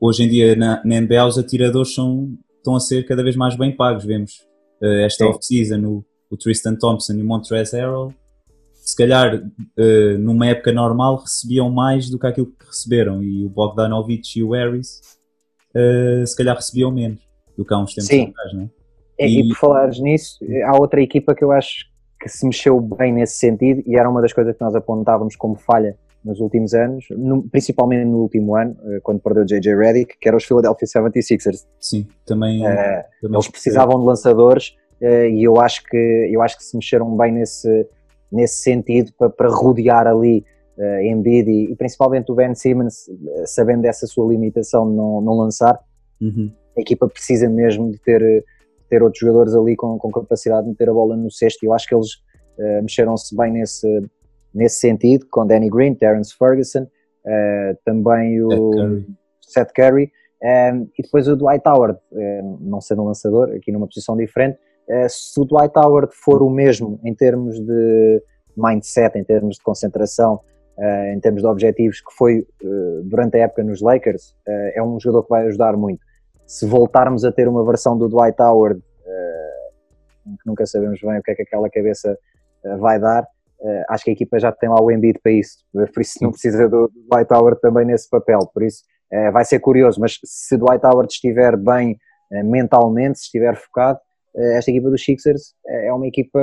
[0.01, 3.55] hoje em dia na, na NBA os atiradores são, estão a ser cada vez mais
[3.55, 4.47] bem pagos, vemos
[4.81, 8.13] uh, esta off-season o, o, Tristan Thompson e o Montrezl Harrell
[8.73, 13.49] se calhar uh, numa época normal recebiam mais do que aquilo que receberam e o
[13.49, 15.01] Bogdanovich e o Harris
[15.75, 17.19] uh, se calhar recebiam menos
[17.55, 18.69] do que há uns tempos atrás, não é?
[19.17, 21.86] É, e, e por falares nisso, há outra equipa que eu acho
[22.19, 25.56] que se mexeu bem nesse sentido e era uma das coisas que nós apontávamos como
[25.56, 30.28] falha nos últimos anos, no, principalmente no último ano, eh, quando perdeu JJ Redick, que
[30.28, 31.67] eram os Philadelphia 76ers.
[31.80, 32.62] Sim, também.
[32.63, 32.65] Uh,
[33.21, 37.15] também eles precisavam de lançadores uh, e eu acho, que, eu acho que se mexeram
[37.15, 37.88] bem nesse,
[38.32, 40.43] nesse sentido para, para rodear ali
[40.80, 43.06] uh, Embiid e, e, principalmente o Ben Simmons,
[43.45, 45.80] sabendo dessa sua limitação de não, não lançar.
[46.19, 46.51] Uhum.
[46.75, 48.43] A equipa precisa mesmo de ter
[48.89, 51.63] ter outros jogadores ali com, com capacidade de meter a bola no cesto.
[51.63, 52.13] E eu acho que eles
[52.58, 54.02] uh, mexeram-se bem nesse,
[54.54, 59.04] nesse sentido, com Danny Green, Terence Ferguson, uh, também o
[59.41, 63.71] Seth Curry, um, ehm, e depois o Dwight Howard, uh, não sendo um lançador, aqui
[63.71, 64.60] numa posição diferente,
[65.10, 68.21] se o Dwight Howard for o mesmo em termos de
[68.56, 70.39] mindset, em termos de concentração,
[71.12, 72.45] em termos de objetivos, que foi
[73.06, 74.36] durante a época nos Lakers,
[74.76, 76.06] é um jogador que vai ajudar muito
[76.45, 81.23] se voltarmos a ter uma versão do Dwight Howard, uh, que nunca sabemos bem o
[81.23, 82.17] que é que aquela cabeça
[82.63, 85.58] uh, vai dar, uh, acho que a equipa já tem lá o Embiid para isso,
[85.71, 88.84] por isso não precisa do, Dwight Howard também nesse papel, por isso
[89.31, 91.97] vai ser curioso, mas se Dwight Howard estiver bem
[92.43, 93.97] mentalmente, se estiver focado,
[94.36, 96.39] esta equipa dos Sixers é uma equipa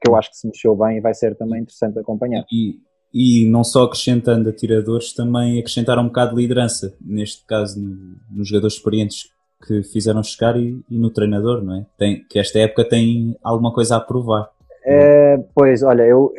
[0.00, 2.44] que eu acho que se mexeu bem e vai ser também interessante acompanhar.
[2.50, 2.80] E
[3.12, 8.48] e não só acrescentando atiradores, também acrescentar um bocado de liderança, neste caso no, nos
[8.48, 9.30] jogadores experientes
[9.66, 11.86] que fizeram chegar e, e, no treinador, não é?
[11.96, 14.50] Tem, que esta época tem alguma coisa a provar.
[14.84, 16.32] É, pois, olha, eu,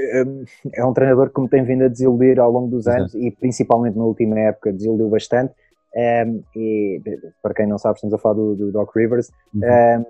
[0.73, 3.25] é um treinador que me tem vindo a desiludir ao longo dos anos Exato.
[3.25, 5.53] e principalmente na última época desiludiu bastante.
[5.95, 7.01] É, e
[7.41, 9.31] para quem não sabe, estamos a falar do, do Doc Rivers.
[9.53, 9.63] Uhum.
[9.63, 10.05] É,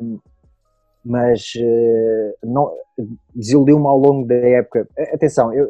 [1.05, 2.71] mas eh, não,
[3.35, 4.87] desiludiu-me ao longo da época.
[5.13, 5.69] Atenção, eu,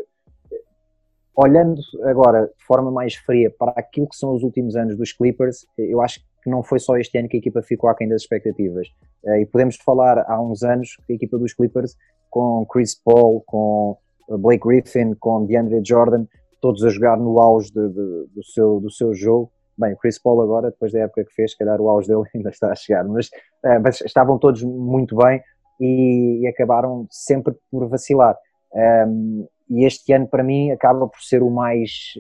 [1.36, 5.66] olhando agora de forma mais fria para aquilo que são os últimos anos dos Clippers,
[5.78, 8.88] eu acho que não foi só este ano que a equipa ficou aquém das expectativas.
[9.26, 11.96] Eh, e podemos falar há uns anos que a equipa dos Clippers,
[12.30, 13.98] com Chris Paul, com
[14.30, 16.26] Blake Griffin, com DeAndre Jordan,
[16.62, 19.52] todos a jogar no auge de, de, do, seu, do seu jogo.
[19.78, 22.24] Bem, o Chris Paul agora, depois da época que fez, se calhar o auge dele
[22.36, 23.30] ainda está a chegar, mas,
[23.64, 25.42] é, mas estavam todos muito bem
[25.80, 28.38] e, e acabaram sempre por vacilar.
[28.74, 32.14] Um, ehm, e este ano para mim acaba por ser o mais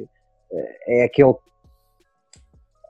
[0.51, 1.35] eh, é aquele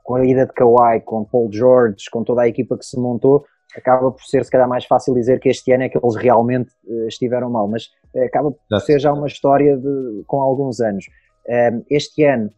[0.02, 3.44] com a ida de Kawhi, com Paul George, com toda a equipa que se montou,
[3.74, 6.70] acaba por ser se calhar mais fácil dizer que este ano é que eles realmente
[6.86, 11.06] uh, estiveram mal, mas uh, acaba por ser já uma história de, com alguns anos.
[11.46, 12.50] Uh, este ano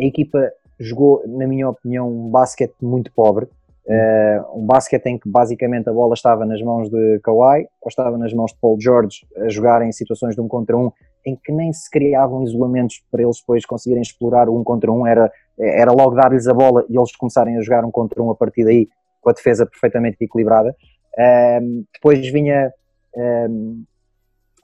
[0.00, 3.48] a equipa jogou, na minha opinião, um basquete muito pobre,
[3.86, 8.16] Uh, um basquete em que basicamente a bola estava nas mãos de Kawhi ou estava
[8.16, 10.90] nas mãos de Paul George a jogar em situações de um contra um
[11.24, 15.06] em que nem se criavam isolamentos para eles depois conseguirem explorar o um contra um,
[15.06, 18.34] era, era logo dar-lhes a bola e eles começarem a jogar um contra um a
[18.34, 18.88] partir daí
[19.20, 20.74] com a defesa perfeitamente equilibrada.
[21.18, 22.72] Uh, depois vinha,
[23.16, 23.84] uh,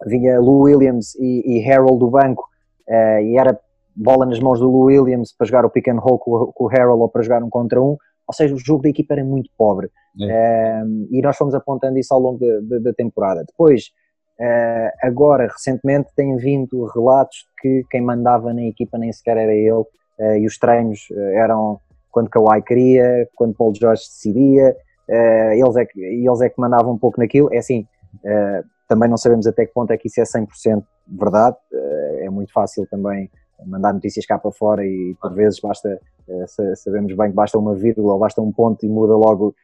[0.07, 2.49] vinha Lou Williams e, e Harold do banco
[2.88, 3.59] eh, e era
[3.94, 6.68] bola nas mãos do Lou Williams para jogar o pick and roll com, com o
[6.68, 7.96] Harold ou para jogar um contra um
[8.31, 9.90] ou seja, o jogo da equipa era muito pobre.
[10.20, 10.83] É.
[10.85, 13.44] Um, e nós fomos apontando isso ao longo da temporada.
[13.44, 13.90] Depois,
[14.40, 19.72] uh, agora, recentemente, têm vindo relatos que quem mandava na equipa nem sequer era ele,
[19.72, 21.79] uh, e os treinos uh, eram
[22.11, 24.76] quando Kawhi queria, quando Paul George decidia,
[25.09, 27.53] uh, eles, é que, eles é que mandavam um pouco naquilo.
[27.53, 27.87] É assim,
[28.88, 31.57] também não sabemos até que ponto é que isso é 100% verdade,
[32.18, 33.31] é muito fácil também
[33.64, 36.00] mandar notícias cá para fora e por vezes basta,
[36.74, 39.55] sabemos bem que basta uma vírgula ou basta um ponto e muda logo,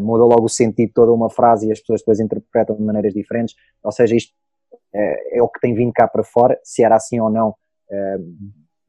[0.00, 3.12] muda logo o sentido de toda uma frase e as pessoas depois interpretam de maneiras
[3.12, 4.32] diferentes, ou seja, isto
[4.92, 7.54] é o que tem vindo cá para fora, se era assim ou não,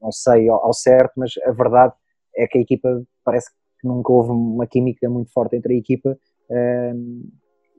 [0.00, 1.92] não sei ao certo, mas a verdade
[2.34, 6.16] é que a equipa parece que nunca houve uma química muito forte entre a equipa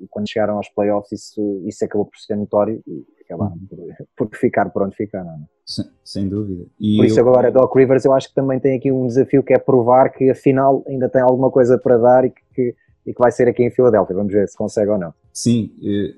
[0.01, 3.67] e quando chegaram aos playoffs isso, isso acabou por ser notório e acabaram uhum.
[4.15, 5.29] por, por, ficar por onde ficaram.
[5.29, 5.37] É?
[5.65, 6.65] Sem, sem, dúvida.
[6.79, 7.27] E por isso eu...
[7.27, 10.29] agora Doc Rivers eu acho que também tem aqui um desafio que é provar que
[10.29, 13.63] afinal ainda tem alguma coisa para dar e que, que e que vai ser aqui
[13.63, 14.15] em Filadélfia.
[14.15, 15.13] Vamos ver se consegue ou não.
[15.33, 15.71] Sim,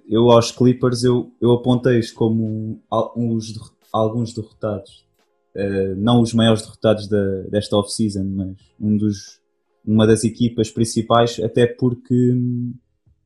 [0.09, 2.79] eu aos Clippers eu, eu apontei-os como
[3.15, 3.53] uns,
[3.91, 5.03] alguns derrotados
[5.55, 9.39] uh, não os maiores derrotados da, desta off-season, mas um dos,
[9.85, 12.73] uma das equipas principais, até porque hum,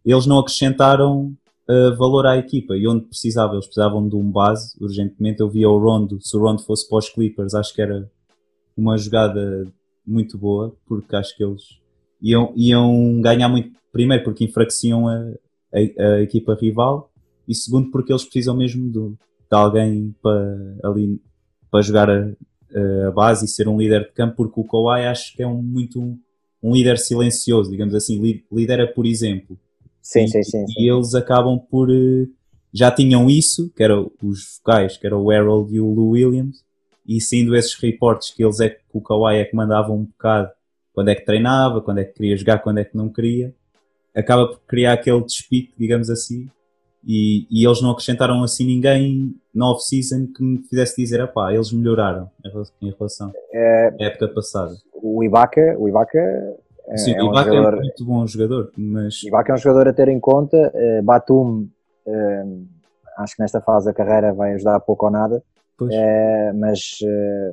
[0.06, 1.36] eles não acrescentaram
[1.70, 5.40] uh, valor à equipa e onde precisava, eles precisavam de um base urgentemente.
[5.40, 8.10] Eu via o Rondo, se o Rondo fosse para os Clippers, acho que era
[8.76, 9.66] uma jogada
[10.06, 11.80] muito boa, porque acho que eles
[12.22, 13.72] iam, iam ganhar muito.
[13.92, 15.34] Primeiro, porque enfraqueciam a,
[15.74, 17.12] a, a equipa rival,
[17.48, 19.18] e segundo, porque eles precisam mesmo de, de
[19.52, 21.20] alguém para ali
[21.72, 22.30] para jogar a,
[23.08, 25.62] a, base e ser um líder de campo, porque o Kawhi acho que é um,
[25.62, 26.18] muito um,
[26.62, 29.58] um líder silencioso, digamos assim, lidera por exemplo.
[30.02, 30.74] Sim, e, sim, sim, sim.
[30.78, 31.90] E eles acabam por.
[31.90, 32.28] Eh,
[32.74, 36.64] já tinham isso, que eram os vocais, que era o Harold e o Lou Williams,
[37.06, 40.50] e sendo esses reportes que eles é que o Kawhi é que mandavam um bocado
[40.98, 43.54] quando é que treinava, quando é que queria jogar, quando é que não queria,
[44.16, 46.50] acaba por criar aquele despique, digamos assim,
[47.06, 51.72] e, e, eles não acrescentaram assim ninguém na off-season que me fizesse dizer, pá, eles
[51.72, 52.32] melhoraram
[52.82, 54.74] em relação é, à época passada.
[54.92, 56.18] O Ibaka, o Ibaka
[56.88, 59.22] é, Sim, é o Ibaka um jogador, é muito bom jogador, mas...
[59.22, 61.70] Ibaka é um jogador a ter em conta, uh, Batum,
[62.08, 62.68] uh,
[63.20, 65.44] acho que nesta fase da carreira vai ajudar pouco ou nada,
[65.80, 66.98] uh, mas,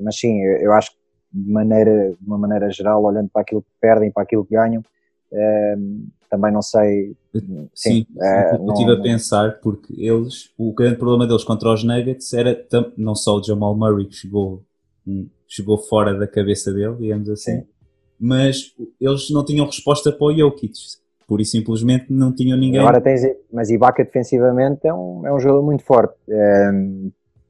[0.00, 1.03] mas sim, eu, eu acho que
[1.34, 4.82] de, maneira, de uma maneira geral, olhando para aquilo que perdem, para aquilo que ganham,
[6.30, 7.16] também não sei.
[7.34, 11.82] Sim, sim é, eu estive a pensar porque eles, o grande problema deles contra os
[11.82, 12.64] Nuggets era
[12.96, 14.62] não só o Jamal Murray que chegou,
[15.48, 17.66] chegou fora da cabeça dele, digamos assim, sim.
[18.18, 20.72] mas eles não tinham resposta para o Jokic.
[21.26, 22.80] Por isso simplesmente não tinham ninguém.
[22.80, 26.14] Agora tens, mas Ibaka defensivamente é um, é um jogador muito forte.
[26.28, 26.70] É,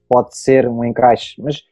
[0.08, 1.64] pode ser um encaixe, mas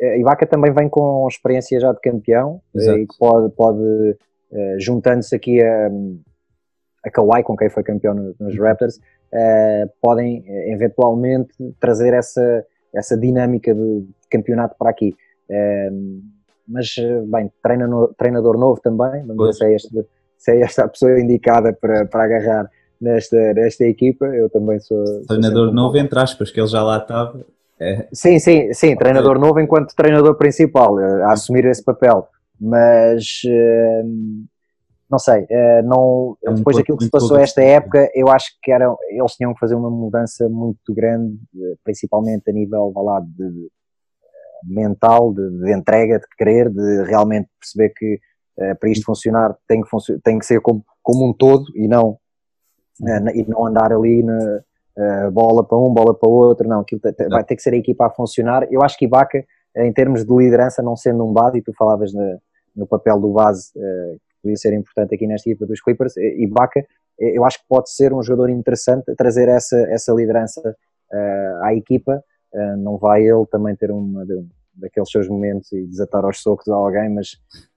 [0.00, 2.98] Ibaka também vem com experiência já de campeão Exato.
[2.98, 4.16] e pode, pode
[4.52, 5.90] eh, juntando-se aqui a,
[7.04, 13.16] a Kawhi, com quem foi campeão nos Raptors, uh, podem eh, eventualmente trazer essa, essa
[13.16, 15.14] dinâmica de, campeonato para aqui.
[16.68, 16.94] Mas,
[17.26, 20.06] bem, treino, treinador novo também, vamos ver se é, este,
[20.38, 24.26] se é esta a pessoa indicada para, para agarrar nesta, nesta equipa.
[24.26, 25.04] Eu também sou.
[25.26, 27.44] Treinador sou novo, entre aspas, que ele já lá estava.
[27.80, 28.06] É.
[28.12, 32.28] Sim, sim, sim, treinador novo enquanto treinador principal, a assumir esse papel.
[32.60, 34.46] Mas uh,
[35.10, 38.70] não sei, uh, não, é depois daquilo que se passou esta época, eu acho que
[38.70, 41.38] era, eles tinham que fazer uma mudança muito grande,
[41.82, 47.94] principalmente a nível lá, de, de mental, de, de, entrega, de querer, de realmente perceber
[47.96, 48.20] que
[48.78, 52.18] para isto funcionar tem que, func tem que ser como, como um todo e não,
[53.34, 54.60] e não andar ali na
[55.32, 58.06] bola para um, bola para o outro, não, aquilo vai ter que ser a equipa
[58.06, 58.66] a funcionar.
[58.70, 59.44] Eu acho que Ibaka,
[59.76, 62.38] em termos de liderança, não sendo um base, e tu falavas na,
[62.74, 66.46] no papel do base uh, que podia ser importante aqui nesta equipa dos Clippers, e
[66.46, 66.80] Baca,
[67.20, 70.60] eh, eu acho que pode ser um jogador interessante a trazer essa, essa liderança
[71.12, 72.22] uh, à equipa.
[72.78, 76.74] Não vai ele também ter uma de, daqueles seus momentos e desatar aos socos a
[76.74, 77.34] alguém, mas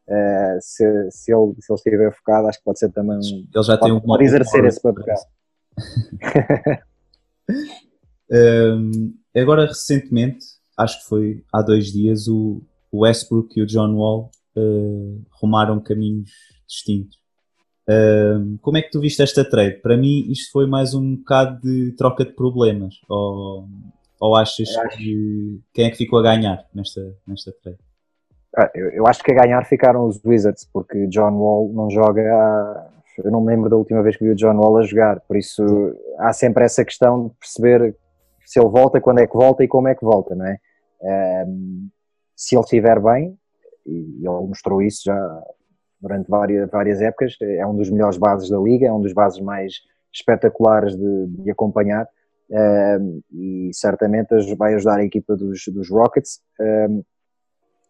[0.07, 3.45] uh, se, se, ele, se ele estiver focado, acho que pode ser também um.
[3.53, 5.15] Ele já tem um pode exercer esse papel.
[8.31, 10.45] um, agora, recentemente,
[10.77, 12.61] acho que foi há dois dias, o,
[12.93, 16.29] Westbrook e o John Wall uh, rumaram caminhos
[16.67, 17.17] distintos.
[17.89, 19.81] Uh, como é que tu viste esta trade?
[19.81, 22.95] Para mim, isto foi mais um bocado de troca de problemas.
[23.09, 23.67] Ou,
[24.19, 27.79] ou achas que quem é que ficou a ganhar nesta, nesta trade?
[28.55, 32.21] Ah, eu, eu, acho que a ganhar ficaram os Wizards, porque John Wall não joga
[32.21, 35.19] há, Eu não me lembro da última vez que vi o John Wall a jogar,
[35.21, 35.63] por isso
[36.19, 37.95] há sempre essa questão de perceber
[38.45, 40.57] se ele volta, quando é que volta e como é que volta, não é?
[41.47, 41.89] Um,
[42.35, 43.37] se ele estiver bem,
[43.85, 45.43] e ele mostrou isso já
[45.99, 49.39] durante várias, várias épocas, é um dos melhores bases da liga, é um dos bases
[49.39, 49.73] mais
[50.11, 52.07] espetaculares de, de acompanhar
[52.49, 56.41] um, e certamente vai ajudar a equipa dos, dos Rockets.
[56.59, 57.03] Um,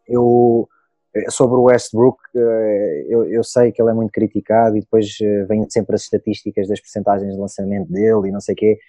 [0.08, 0.68] eu
[1.30, 2.18] sobre o Westbrook,
[3.08, 5.16] eu, eu, sei que ele é muito criticado e depois
[5.48, 8.80] vêm sempre as estatísticas das percentagens de lançamento dele e não sei o quê.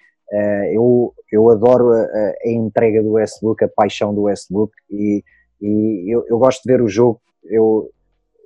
[0.73, 5.23] Eu, eu adoro a, a, entrega do Westbrook, a paixão do Westbrook e,
[5.61, 7.21] e eu, eu gosto de ver o jogo.
[7.45, 7.91] Eu,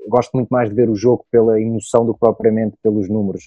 [0.08, 3.46] gosto muito mais de ver o jogo pela emoção do que propriamente pelos números.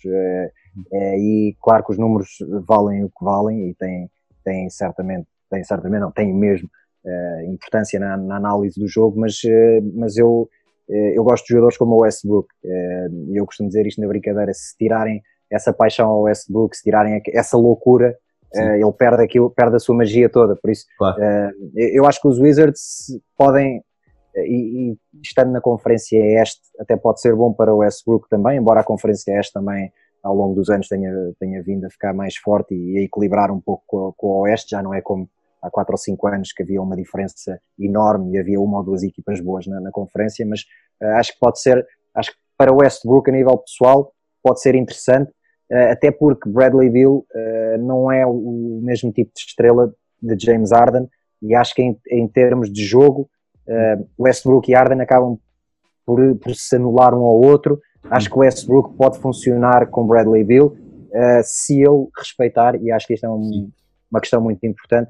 [0.93, 4.09] e claro que os números valem o que valem e têm,
[4.43, 6.69] têm certamente, têm certamente, não, têm mesmo
[7.05, 10.49] uh, importância na, na, análise do jogo, mas, uh, mas eu,
[10.89, 14.53] uh, eu gosto de jogadores como o Westbrook, e eu costumo dizer isto na brincadeira,
[14.53, 18.17] se tirarem essa paixão ao Westbrook, se tirarem essa loucura,
[18.53, 21.17] ele perde aquilo, perde a sua magia toda, por isso claro.
[21.73, 23.81] eu acho que os Wizards podem,
[24.35, 28.81] e, e, estando na conferência este, até pode ser bom para o Westbrook também, embora
[28.81, 29.91] a conferência este também
[30.23, 33.59] ao longo dos anos tenha, tenha vindo a ficar mais forte e a equilibrar um
[33.59, 35.29] pouco com, com o Oeste, já não é como
[35.61, 39.03] há quatro ou cinco anos que havia uma diferença enorme e havia uma ou duas
[39.03, 40.61] equipas boas na, na conferência, mas
[41.01, 41.85] uh, acho que pode ser,
[42.15, 44.11] acho que para o Westbrook a nível pessoal
[44.43, 45.29] pode ser interessante,
[45.71, 50.71] uh, até porque Bradley Bill uh, não é o mesmo tipo de estrela de James
[50.71, 51.07] Harden
[51.41, 53.29] e acho que em, em termos de jogo
[54.19, 55.39] Westbrook e Harden acabam
[56.05, 57.79] por, por, se anular um ao outro.
[58.09, 60.75] Acho que o Westbrook pode funcionar com Bradley Bill
[61.43, 63.71] se ele respeitar, e acho que isto é um,
[64.11, 65.09] uma questão muito importante,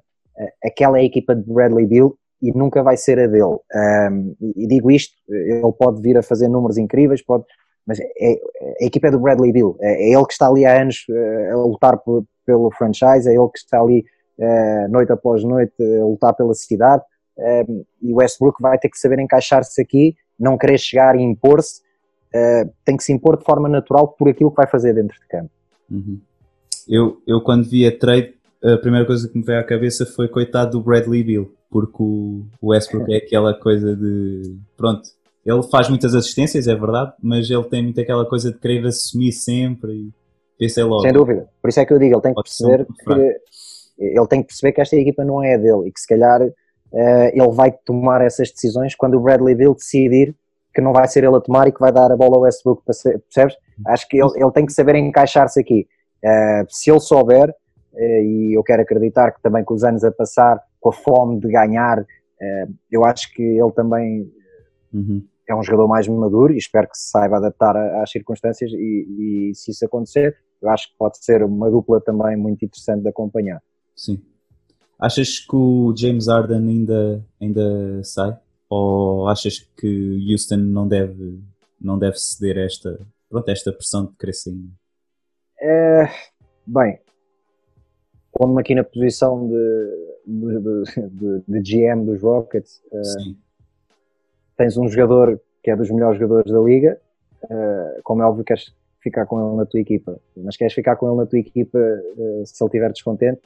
[0.63, 3.59] aquela é a equipa de Bradley Bill e nunca vai ser a dele.
[4.11, 7.45] Um, e digo isto, ele pode vir a fazer números incríveis, pode,
[7.85, 8.39] mas é,
[8.81, 11.53] a equipa é do Bradley Bill, é, é ele que está ali há anos uh,
[11.53, 14.03] a lutar por, pelo franchise, é ele que está ali
[14.39, 17.03] uh, noite após noite a lutar pela cidade,
[17.37, 21.81] um, e o Westbrook vai ter que saber encaixar-se aqui, não querer chegar e impor-se,
[22.33, 25.27] uh, tem que se impor de forma natural por aquilo que vai fazer dentro de
[25.27, 25.51] campo.
[25.89, 26.19] Uhum.
[26.87, 28.33] Eu, eu quando vi a trade
[28.63, 32.45] a primeira coisa que me veio à cabeça foi coitado do Bradley Bill, porque o
[32.61, 34.57] Westbrook é aquela coisa de.
[34.77, 35.01] Pronto,
[35.45, 39.31] ele faz muitas assistências, é verdade, mas ele tem muito aquela coisa de querer assumir
[39.31, 40.11] sempre e
[40.59, 41.01] pensei logo.
[41.01, 43.41] Sem dúvida, por isso é que eu digo, ele tem que perceber que.
[43.99, 46.51] Ele tem que perceber que esta equipa não é dele e que se calhar uh,
[46.91, 50.35] ele vai tomar essas decisões quando o Bradley Bill decidir
[50.73, 52.83] que não vai ser ele a tomar e que vai dar a bola ao Westbrook,
[52.83, 53.55] percebes?
[53.85, 55.87] Acho que ele, ele tem que saber encaixar-se aqui.
[56.23, 57.55] Uh, se ele souber, eh,
[57.93, 61.47] e eu quero acreditar que também com os anos a passar, com a fome de
[61.49, 62.05] ganhar,
[62.41, 64.31] eh, eu acho que ele também
[64.91, 65.23] uhum.
[65.47, 69.55] é um jogador mais maduro e espero que se saiba adaptar às circunstâncias e, e,
[69.55, 73.61] se isso acontecer, eu acho que pode ser uma dupla também muito interessante de acompanhar.
[73.95, 74.21] Sim.
[74.99, 78.37] Achas que o James Harden ainda, ainda sai?
[78.69, 81.39] Ou achas que Houston não deve,
[81.79, 84.53] não deve ceder esta, pronto, esta pressão de crescer
[85.59, 86.07] É,
[86.65, 86.99] bem,
[88.41, 90.59] pondo-me aqui na posição de, de,
[91.11, 93.35] de, de GM dos Rockets, uh,
[94.57, 96.99] tens um jogador que é dos melhores jogadores da liga,
[97.43, 101.07] uh, como é óbvio queres ficar com ele na tua equipa, mas queres ficar com
[101.07, 103.41] ele na tua equipa uh, se ele estiver descontente,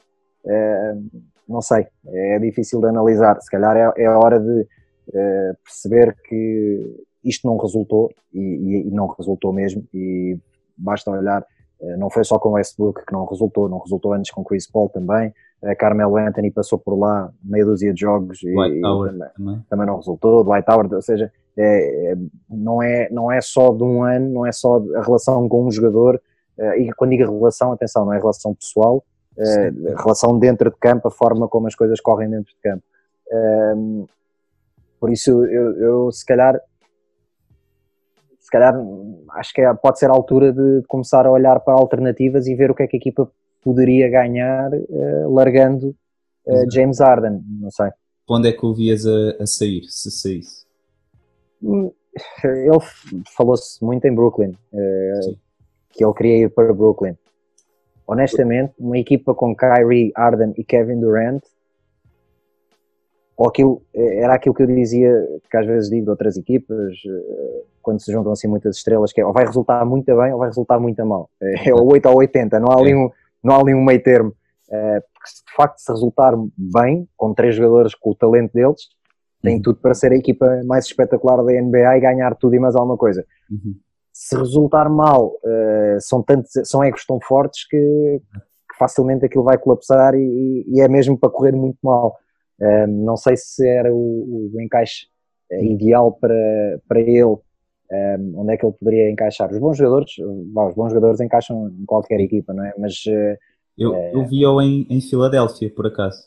[1.46, 4.66] não sei, é difícil de analisar, se calhar é, é a hora de
[5.62, 9.84] perceber que isto não resultou e, e, e não resultou mesmo.
[9.92, 10.38] E
[10.76, 11.44] basta olhar
[11.98, 14.88] não foi só com o Westbrook que não resultou, não resultou antes com Chris Paul
[14.88, 15.32] também.
[15.64, 19.96] A Carmelo Anthony passou por lá meia dúzia de jogos e, e também, também, não
[19.96, 20.44] resultou.
[20.44, 22.16] Dwight Howard, ou seja, é, é,
[22.48, 25.70] não, é, não é só de um ano, não é só a relação com um
[25.70, 26.20] jogador.
[26.58, 29.04] Eh, e quando digo relação, atenção, não é relação pessoal,
[29.38, 32.82] é, relação dentro de campo, a forma como as coisas correm dentro de campo.
[33.30, 34.04] Ehm,
[35.00, 36.60] por isso, eu, eu se calhar
[38.46, 38.76] se calhar
[39.32, 42.70] acho que é, pode ser a altura de começar a olhar para alternativas e ver
[42.70, 43.28] o que é que a equipa
[43.60, 45.88] poderia ganhar uh, largando
[46.46, 47.90] uh, James Harden, não sei.
[48.28, 50.64] Onde é que o vias a, a sair, se saísse?
[51.60, 51.90] Hum,
[52.44, 52.78] ele
[53.36, 55.36] falou-se muito em Brooklyn, uh,
[55.90, 57.16] que ele queria ir para Brooklyn.
[58.06, 61.42] Honestamente, uma equipa com Kyrie, Harden e Kevin Durant
[63.36, 65.12] ou aquilo, era aquilo que eu dizia,
[65.50, 66.94] que às vezes digo de outras equipas,
[67.86, 70.48] quando se juntam assim muitas estrelas, que é ou vai resultar muito bem ou vai
[70.48, 71.30] resultar muito mal.
[71.40, 73.08] É o 8 ou 80, não há ali um,
[73.44, 74.34] não há ali um meio termo.
[74.68, 78.88] Eh, porque de facto, se resultar bem, com três jogadores com o talento deles,
[79.40, 79.62] tem uhum.
[79.62, 82.96] tudo para ser a equipa mais espetacular da NBA e ganhar tudo e mais alguma
[82.96, 83.24] coisa.
[83.48, 83.76] Uhum.
[84.12, 89.58] Se resultar mal, eh, são, tantos, são egos tão fortes que, que facilmente aquilo vai
[89.58, 92.16] colapsar e, e é mesmo para correr muito mal
[92.88, 95.06] não sei se era o, o encaixe
[95.50, 96.34] eh, ideal para,
[96.88, 97.36] para ele,
[98.34, 99.50] onde é que ele poderia encaixar.
[99.52, 100.12] Os bons jogadores,
[100.46, 102.74] bom, os bons jogadores encaixam em qualquer equipa, não é?
[102.78, 103.04] Mas
[103.76, 106.18] eu, uh, eu vi-o em, em Filadélfia, por acaso.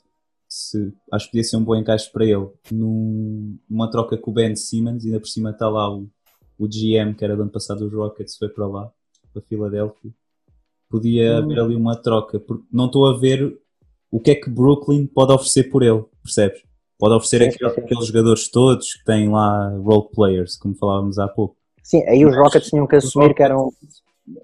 [0.47, 4.33] se, acho que podia ser um bom encaixe para ele num, numa troca com o
[4.33, 6.07] Ben Simmons, ainda por cima está lá o,
[6.57, 8.91] o GM que era do ano passado dos Rockets, foi para lá,
[9.33, 10.11] para Filadélfia.
[10.89, 11.37] Podia hum.
[11.37, 13.59] haver ali uma troca, porque não estou a ver
[14.11, 16.63] o que é que Brooklyn pode oferecer por ele, percebes?
[16.99, 17.81] Pode oferecer sim, aquele, sim.
[17.81, 21.55] aqueles jogadores todos que têm lá role players, como falávamos há pouco.
[21.81, 23.71] Sim, aí os Rockets tinham que assumir que eram.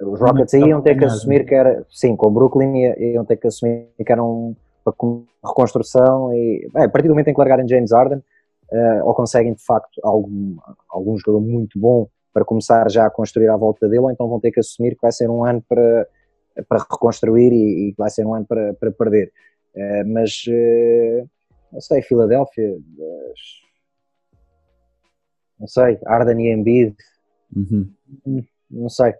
[0.02, 1.86] Os Rockets aí iam ter que assumir que era.
[1.92, 6.68] Sim, com o Brooklyn iam ter que assumir que eram uma reconstrução e.
[6.74, 10.00] Bem, a partir do momento em que largarem James Harden, uh, ou conseguem de facto
[10.02, 10.56] algum,
[10.90, 14.40] algum jogador muito bom para começar já a construir à volta dele, ou então vão
[14.40, 16.08] ter que assumir que vai ser um ano para,
[16.70, 19.32] para reconstruir e, e vai ser um ano para, para perder.
[19.76, 20.46] Uh, mas.
[20.48, 21.30] Uh,
[21.76, 22.78] não sei, Filadélfia,
[25.60, 26.96] não sei, Arden e Embiid,
[27.54, 27.92] uhum.
[28.72, 29.14] não sei,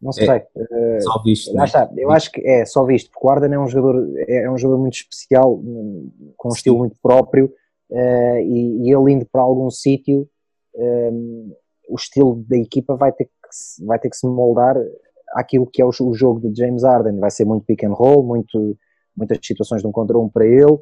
[0.00, 0.28] não é, sei.
[0.28, 1.52] É, só visto.
[1.52, 1.64] Lá né?
[1.64, 4.56] está, eu acho que é só visto, porque o Arden é um jogador, é um
[4.56, 5.56] jogador muito especial,
[6.36, 6.56] com um Sim.
[6.56, 7.52] estilo muito próprio,
[7.90, 10.28] uh, e, e, ele indo para algum sítio,
[10.76, 11.52] um,
[11.88, 14.76] o estilo da equipa vai ter, que, vai ter que se moldar
[15.32, 18.22] àquilo que é o, o jogo de James Arden, vai ser muito pick and roll,
[18.22, 18.78] muito,
[19.16, 20.78] muitas situações de um contra um para ele,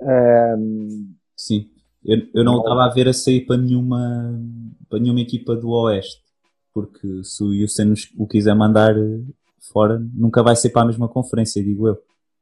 [0.00, 1.70] um, Sim,
[2.04, 4.40] eu, eu não estava a ver a sair para nenhuma,
[4.88, 6.20] para nenhuma equipa do Oeste,
[6.74, 8.94] porque se o Houston o quiser mandar
[9.72, 11.98] fora, nunca vai ser para a mesma conferência, digo eu.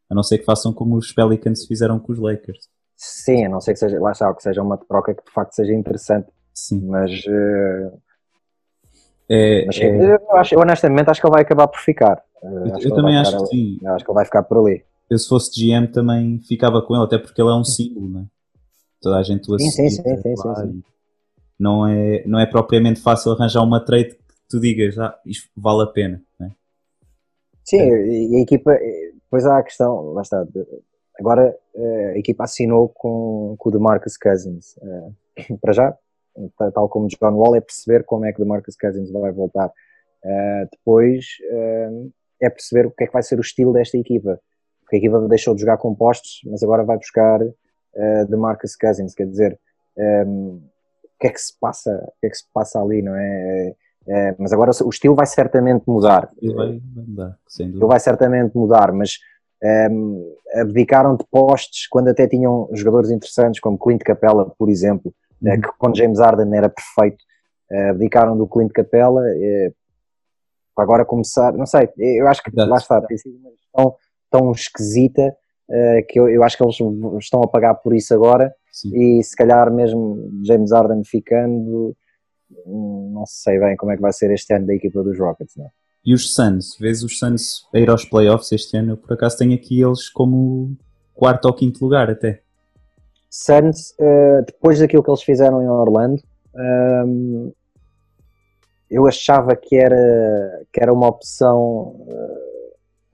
[0.09, 2.69] A não ser que façam como os Pelicans fizeram com os Lakers.
[2.97, 5.53] Sim, a não ser que seja, lá está, que seja uma troca que de facto
[5.53, 6.29] seja interessante.
[6.55, 6.87] Sim.
[6.87, 8.01] Mas, uh,
[9.29, 10.15] é, mas é...
[10.15, 12.23] Eu, acho, honestamente acho que ele vai acabar por ficar.
[12.43, 13.49] Uh, eu, eu também acho que ali.
[13.49, 13.79] sim.
[13.83, 16.95] Eu acho que ele vai ficar por ali eu se fosse GM também ficava com
[16.95, 18.27] ele, até porque ele é um símbolo, né?
[19.01, 19.77] Toda a gente o assiste.
[19.77, 20.83] Sim, sim, sim, sim, sim,
[21.59, 25.83] Não, é, não é propriamente fácil arranjar uma trade que tu digas, ah, isto vale
[25.83, 26.53] a pena, né?
[27.65, 28.07] Sim, é.
[28.07, 28.73] e a equipa,
[29.15, 30.45] depois há a questão, lá está,
[31.19, 34.77] agora eh, a equipa assinou com, com o DeMarcus Cousins.
[35.37, 35.99] Eh, para já,
[36.73, 39.73] tal como John Wall, é perceber como é que o DeMarcus Cousins vai voltar.
[40.25, 41.27] Eh, depois
[42.41, 44.41] é perceber o que é que vai ser o estilo desta equipa
[44.87, 49.15] porque a equipa deixou de jogar compostos, mas agora vai buscar uh, de Marcus Cousins,
[49.15, 49.59] quer dizer,
[49.99, 50.61] um, ehm,
[51.03, 53.75] o que é que se passa, o que é que se passa ali, não é?
[54.07, 56.31] é mas agora o estilo vai certamente mudar.
[56.41, 57.85] Ele vai mudar, sem dúvida.
[57.85, 59.19] Ele vai certamente mudar, mas
[59.91, 65.13] um, ehm, abdicaram de postes quando até tinham jogadores interessantes, como Clint Capella, por exemplo,
[65.43, 65.61] uhum.
[65.61, 67.25] que com James Harden era perfeito.
[67.91, 69.23] abdicaram do Clint Capella,
[70.77, 73.97] agora começar, não sei, eu acho que lá está, tem sido uma gestão
[74.37, 75.35] tão esquisita
[75.69, 76.77] uh, que eu, eu, acho que eles
[77.21, 78.91] estão a pagar por isso agora Sim.
[78.95, 81.97] e se calhar mesmo James Harden ficando
[82.67, 85.67] não sei bem como é que vai ser este ano da equipa dos Rockets, não
[85.67, 85.69] é?
[86.05, 88.93] E os Suns, vês os Suns a ir aos playoffs este ano?
[88.93, 90.77] Eu por acaso tenho aqui eles como
[91.13, 92.43] quarto ou quinto lugar até.
[93.29, 96.23] Suns, uh, depois daquilo que eles fizeram em Orlando,
[96.55, 97.53] um,
[98.89, 102.56] eu achava que era, que era uma opção uh,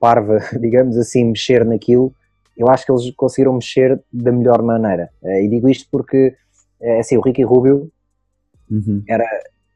[0.03, 2.13] parva, digamos assim, mexer naquilo,
[2.57, 5.09] eu acho que eles conseguiram mexer da melhor maneira.
[5.23, 6.35] Eh, e digo isto porque,
[6.81, 7.89] é assim, o Ricky Rubio
[8.69, 9.01] uhum.
[9.07, 9.25] era,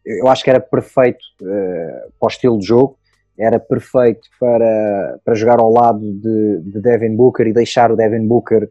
[0.05, 2.97] eu acho que era perfeito uh, para o estilo de jogo,
[3.39, 8.27] era perfeito para, para jogar ao lado de, de Devin Booker e deixar o Devin
[8.27, 8.69] Booker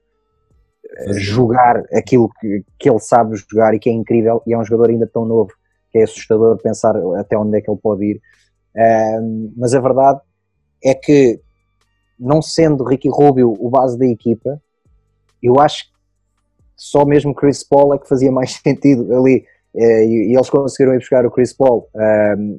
[1.12, 4.90] jogar aquilo que, que ele sabe jogar e que é incrível, e é um jogador
[4.90, 5.52] ainda tão novo
[5.90, 8.20] que é assustador pensar até onde é que ele pode ir.
[8.76, 10.20] Uh, mas a verdade
[10.84, 11.40] é que
[12.18, 14.60] não sendo Ricky Rubio o base da equipa,
[15.42, 15.96] eu acho que
[16.76, 19.44] só mesmo Chris Paul é que fazia mais sentido ali.
[19.74, 21.88] Eh, e, eles conseguiram ir buscar o Chris Paul.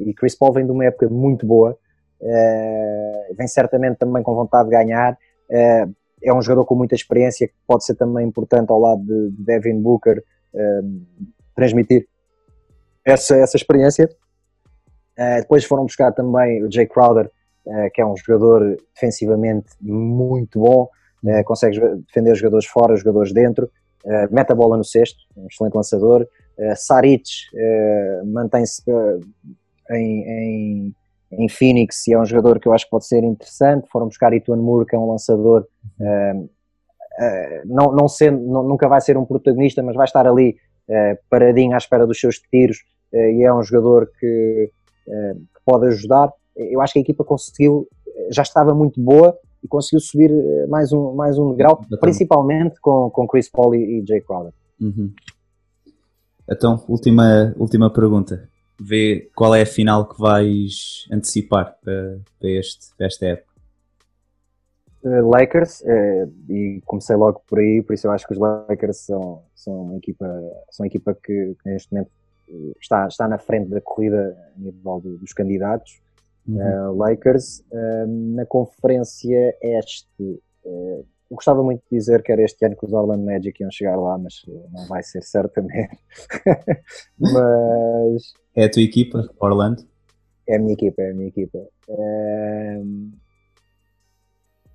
[0.05, 1.78] e Chris Paul vem de uma época muito boa,
[2.22, 5.18] eh, vem certamente também com vontade de ganhar.
[5.49, 5.88] Eh,
[6.24, 9.80] é um jogador com muita experiência que pode ser também importante ao lado de Devin
[9.80, 10.24] Booker
[11.55, 12.08] transmitir
[13.05, 14.10] essa, essa experiência.
[15.39, 17.30] depois foram buscar também o Jay Crowder,
[17.93, 20.89] que é um jogador defensivamente muito bom,
[21.24, 23.70] uh, consegue defender os jogadores fora, os jogadores dentro,
[24.05, 26.28] uh, mete a bola no cesto, um excelente lançador.
[26.76, 27.30] Saric
[28.26, 28.82] mantém-se
[29.91, 30.95] em, em,
[31.34, 33.88] em, Phoenix e é um jogador que eu acho que pode ser interessante.
[33.91, 35.68] Foram buscar Ituan Moore, que é um lançador,
[37.63, 40.57] não, não sendo, não, nunca vai ser um protagonista, mas vai estar ali
[41.30, 42.80] paradinho à espera dos seus tiros
[43.13, 44.72] e é um jogador que,
[45.05, 47.88] que pode ajudar eu acho que a equipa conseguiu,
[48.32, 53.10] já estava muito boa e conseguiu subir eh, mais um, mais um grau, principalmente com,
[53.10, 54.53] com Chris Paul e, e Jay Crowder.
[54.80, 55.12] Uhum.
[56.49, 58.49] Então, última, última pergunta.
[58.80, 63.47] Vê qual é a final que vais antecipar para, para, este, para esta época?
[65.03, 65.84] Uh, Lakers,
[66.49, 69.97] e comecei logo por aí, por isso eu acho que os Lakers são, são uma
[69.97, 70.26] equipa,
[70.70, 72.12] são uma equipa que, que neste momento
[72.80, 75.99] está, está na frente da corrida a nível dos candidatos.
[76.47, 76.91] Uhum.
[76.91, 77.63] Uh, Lakers,
[78.33, 83.25] na conferência este, eu gostava muito de dizer que era este ano que os Orlando
[83.25, 84.41] Magic iam chegar lá, mas
[84.71, 85.97] não vai ser certamente.
[87.19, 88.33] mas.
[88.55, 89.85] É a tua equipa, Orlando?
[90.47, 91.59] É a minha equipa, é a minha equipa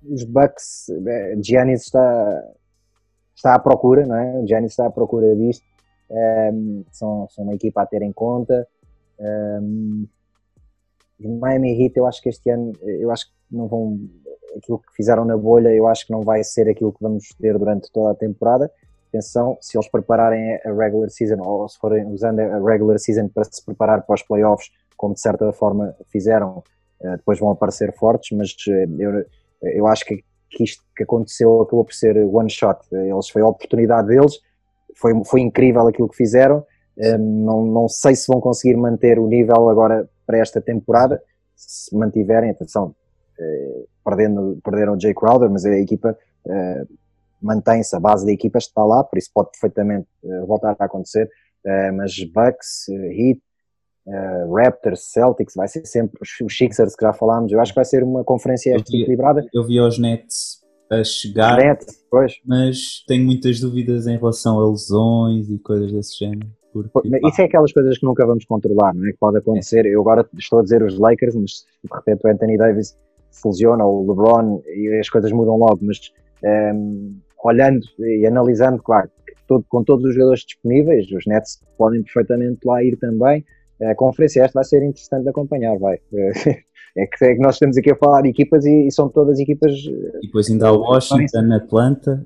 [0.09, 2.53] os Bucks, eh, Giannis está,
[3.35, 4.39] está à procura, não é?
[4.39, 5.65] O Giannis está à procura disto.
[6.09, 8.67] Um, são, são uma equipa a ter em conta.
[9.19, 10.07] Um,
[11.27, 13.99] Miami Heat, eu acho que este ano, eu acho que não vão,
[14.57, 17.57] aquilo que fizeram na bolha, eu acho que não vai ser aquilo que vamos ter
[17.57, 18.71] durante toda a temporada.
[19.09, 23.43] Atenção, se eles prepararem a regular season ou se forem usando a regular season para
[23.43, 26.63] se preparar para os playoffs, como de certa forma fizeram,
[27.01, 29.25] eh, depois vão aparecer fortes, mas eh, eu,
[29.61, 32.79] eu acho que, que isto que aconteceu acabou por ser one shot.
[32.91, 34.39] Eles foi a oportunidade deles,
[34.95, 36.65] foi, foi incrível aquilo que fizeram.
[36.97, 41.21] Um, não, não sei se vão conseguir manter o nível agora para esta temporada.
[41.55, 42.95] Se mantiverem, atenção,
[43.39, 46.17] eh, perdendo, perderam o Jay Crowder, mas a equipa
[46.47, 46.85] eh,
[47.41, 51.29] mantém-se, a base da equipa está lá, por isso pode perfeitamente eh, voltar a acontecer.
[51.95, 53.39] Mas Bucks, Heat,
[54.07, 57.53] uh, Raptors, Celtics, vai ser sempre os Sixers que já falámos.
[57.53, 59.45] Eu acho que vai ser uma conferência vi, equilibrada.
[59.53, 62.03] Eu vi os Nets a chegar, Nets,
[62.45, 66.49] mas tenho muitas dúvidas em relação a lesões e coisas desse género.
[66.73, 69.11] Porque, Isso é aquelas coisas que nunca vamos controlar, não é?
[69.11, 69.85] Que pode acontecer.
[69.85, 69.89] É.
[69.89, 72.97] Eu agora estou a dizer os Lakers, mas de repente o Anthony Davis
[73.31, 75.79] se lesiona, ou o LeBron, e as coisas mudam logo.
[75.81, 76.11] Mas
[76.43, 79.09] um, ehm, olhando e analisando, claro,
[79.47, 83.43] todo, com todos os jogadores disponíveis, os Nets podem perfeitamente lá ir também
[83.81, 85.99] a conferência esta vai ser interessante de acompanhar, vai.
[86.95, 89.39] É que, é que nós estamos aqui a falar de equipas e, e são todas
[89.39, 89.71] equipas.
[89.71, 92.23] E depois ainda há o Washington, Atlanta.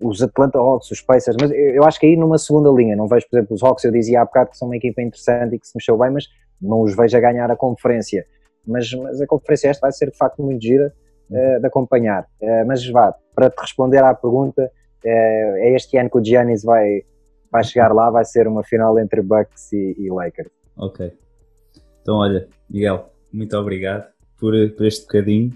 [0.00, 3.26] Os Atlanta Hawks, os Pacers, mas eu acho que aí numa segunda linha, não vejo,
[3.28, 5.66] por exemplo, os Hawks, eu dizia há bocado que são uma equipa interessante e que
[5.66, 6.26] se mexeu bem, mas
[6.60, 8.24] não os vejo a ganhar a conferência.
[8.66, 10.92] Mas, mas a conferência esta vai ser de facto muito gira
[11.30, 12.24] uh, de acompanhar.
[12.40, 16.62] Uh, mas vá, para te responder à pergunta, uh, é este ano que o Giannis
[16.62, 17.02] vai,
[17.50, 20.50] vai chegar lá, vai ser uma final entre Bucks e, e Lakers.
[20.76, 21.12] Ok.
[22.02, 24.06] Então, olha, Miguel, muito obrigado
[24.38, 25.52] por, por este bocadinho.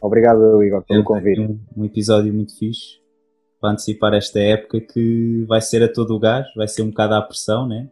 [0.00, 1.40] Obrigado, Igor, pelo convite.
[1.40, 2.97] Um, um, episódio muito fixe
[3.60, 7.14] para antecipar esta época que vai ser a todo o gás, vai ser um bocado
[7.14, 7.88] à pressão, né?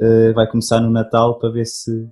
[0.00, 2.08] Uh, vai começar no Natal para ver se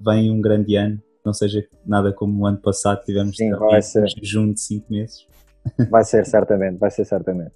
[0.00, 4.04] vem um grande ano, não seja nada como o ano passado, tivemos Sim, vai ser.
[4.22, 5.26] junho de 5 meses.
[5.90, 7.54] Vai ser, certamente, vai ser certamente.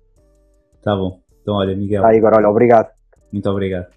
[0.80, 1.20] Tá bom.
[1.42, 2.00] Então, olha, Miguel.
[2.00, 2.90] Tá, Igor, olha, obrigado.
[3.30, 3.92] Muito obrigado.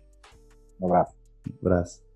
[0.81, 1.13] Um abraço.
[1.47, 2.10] Um abraço.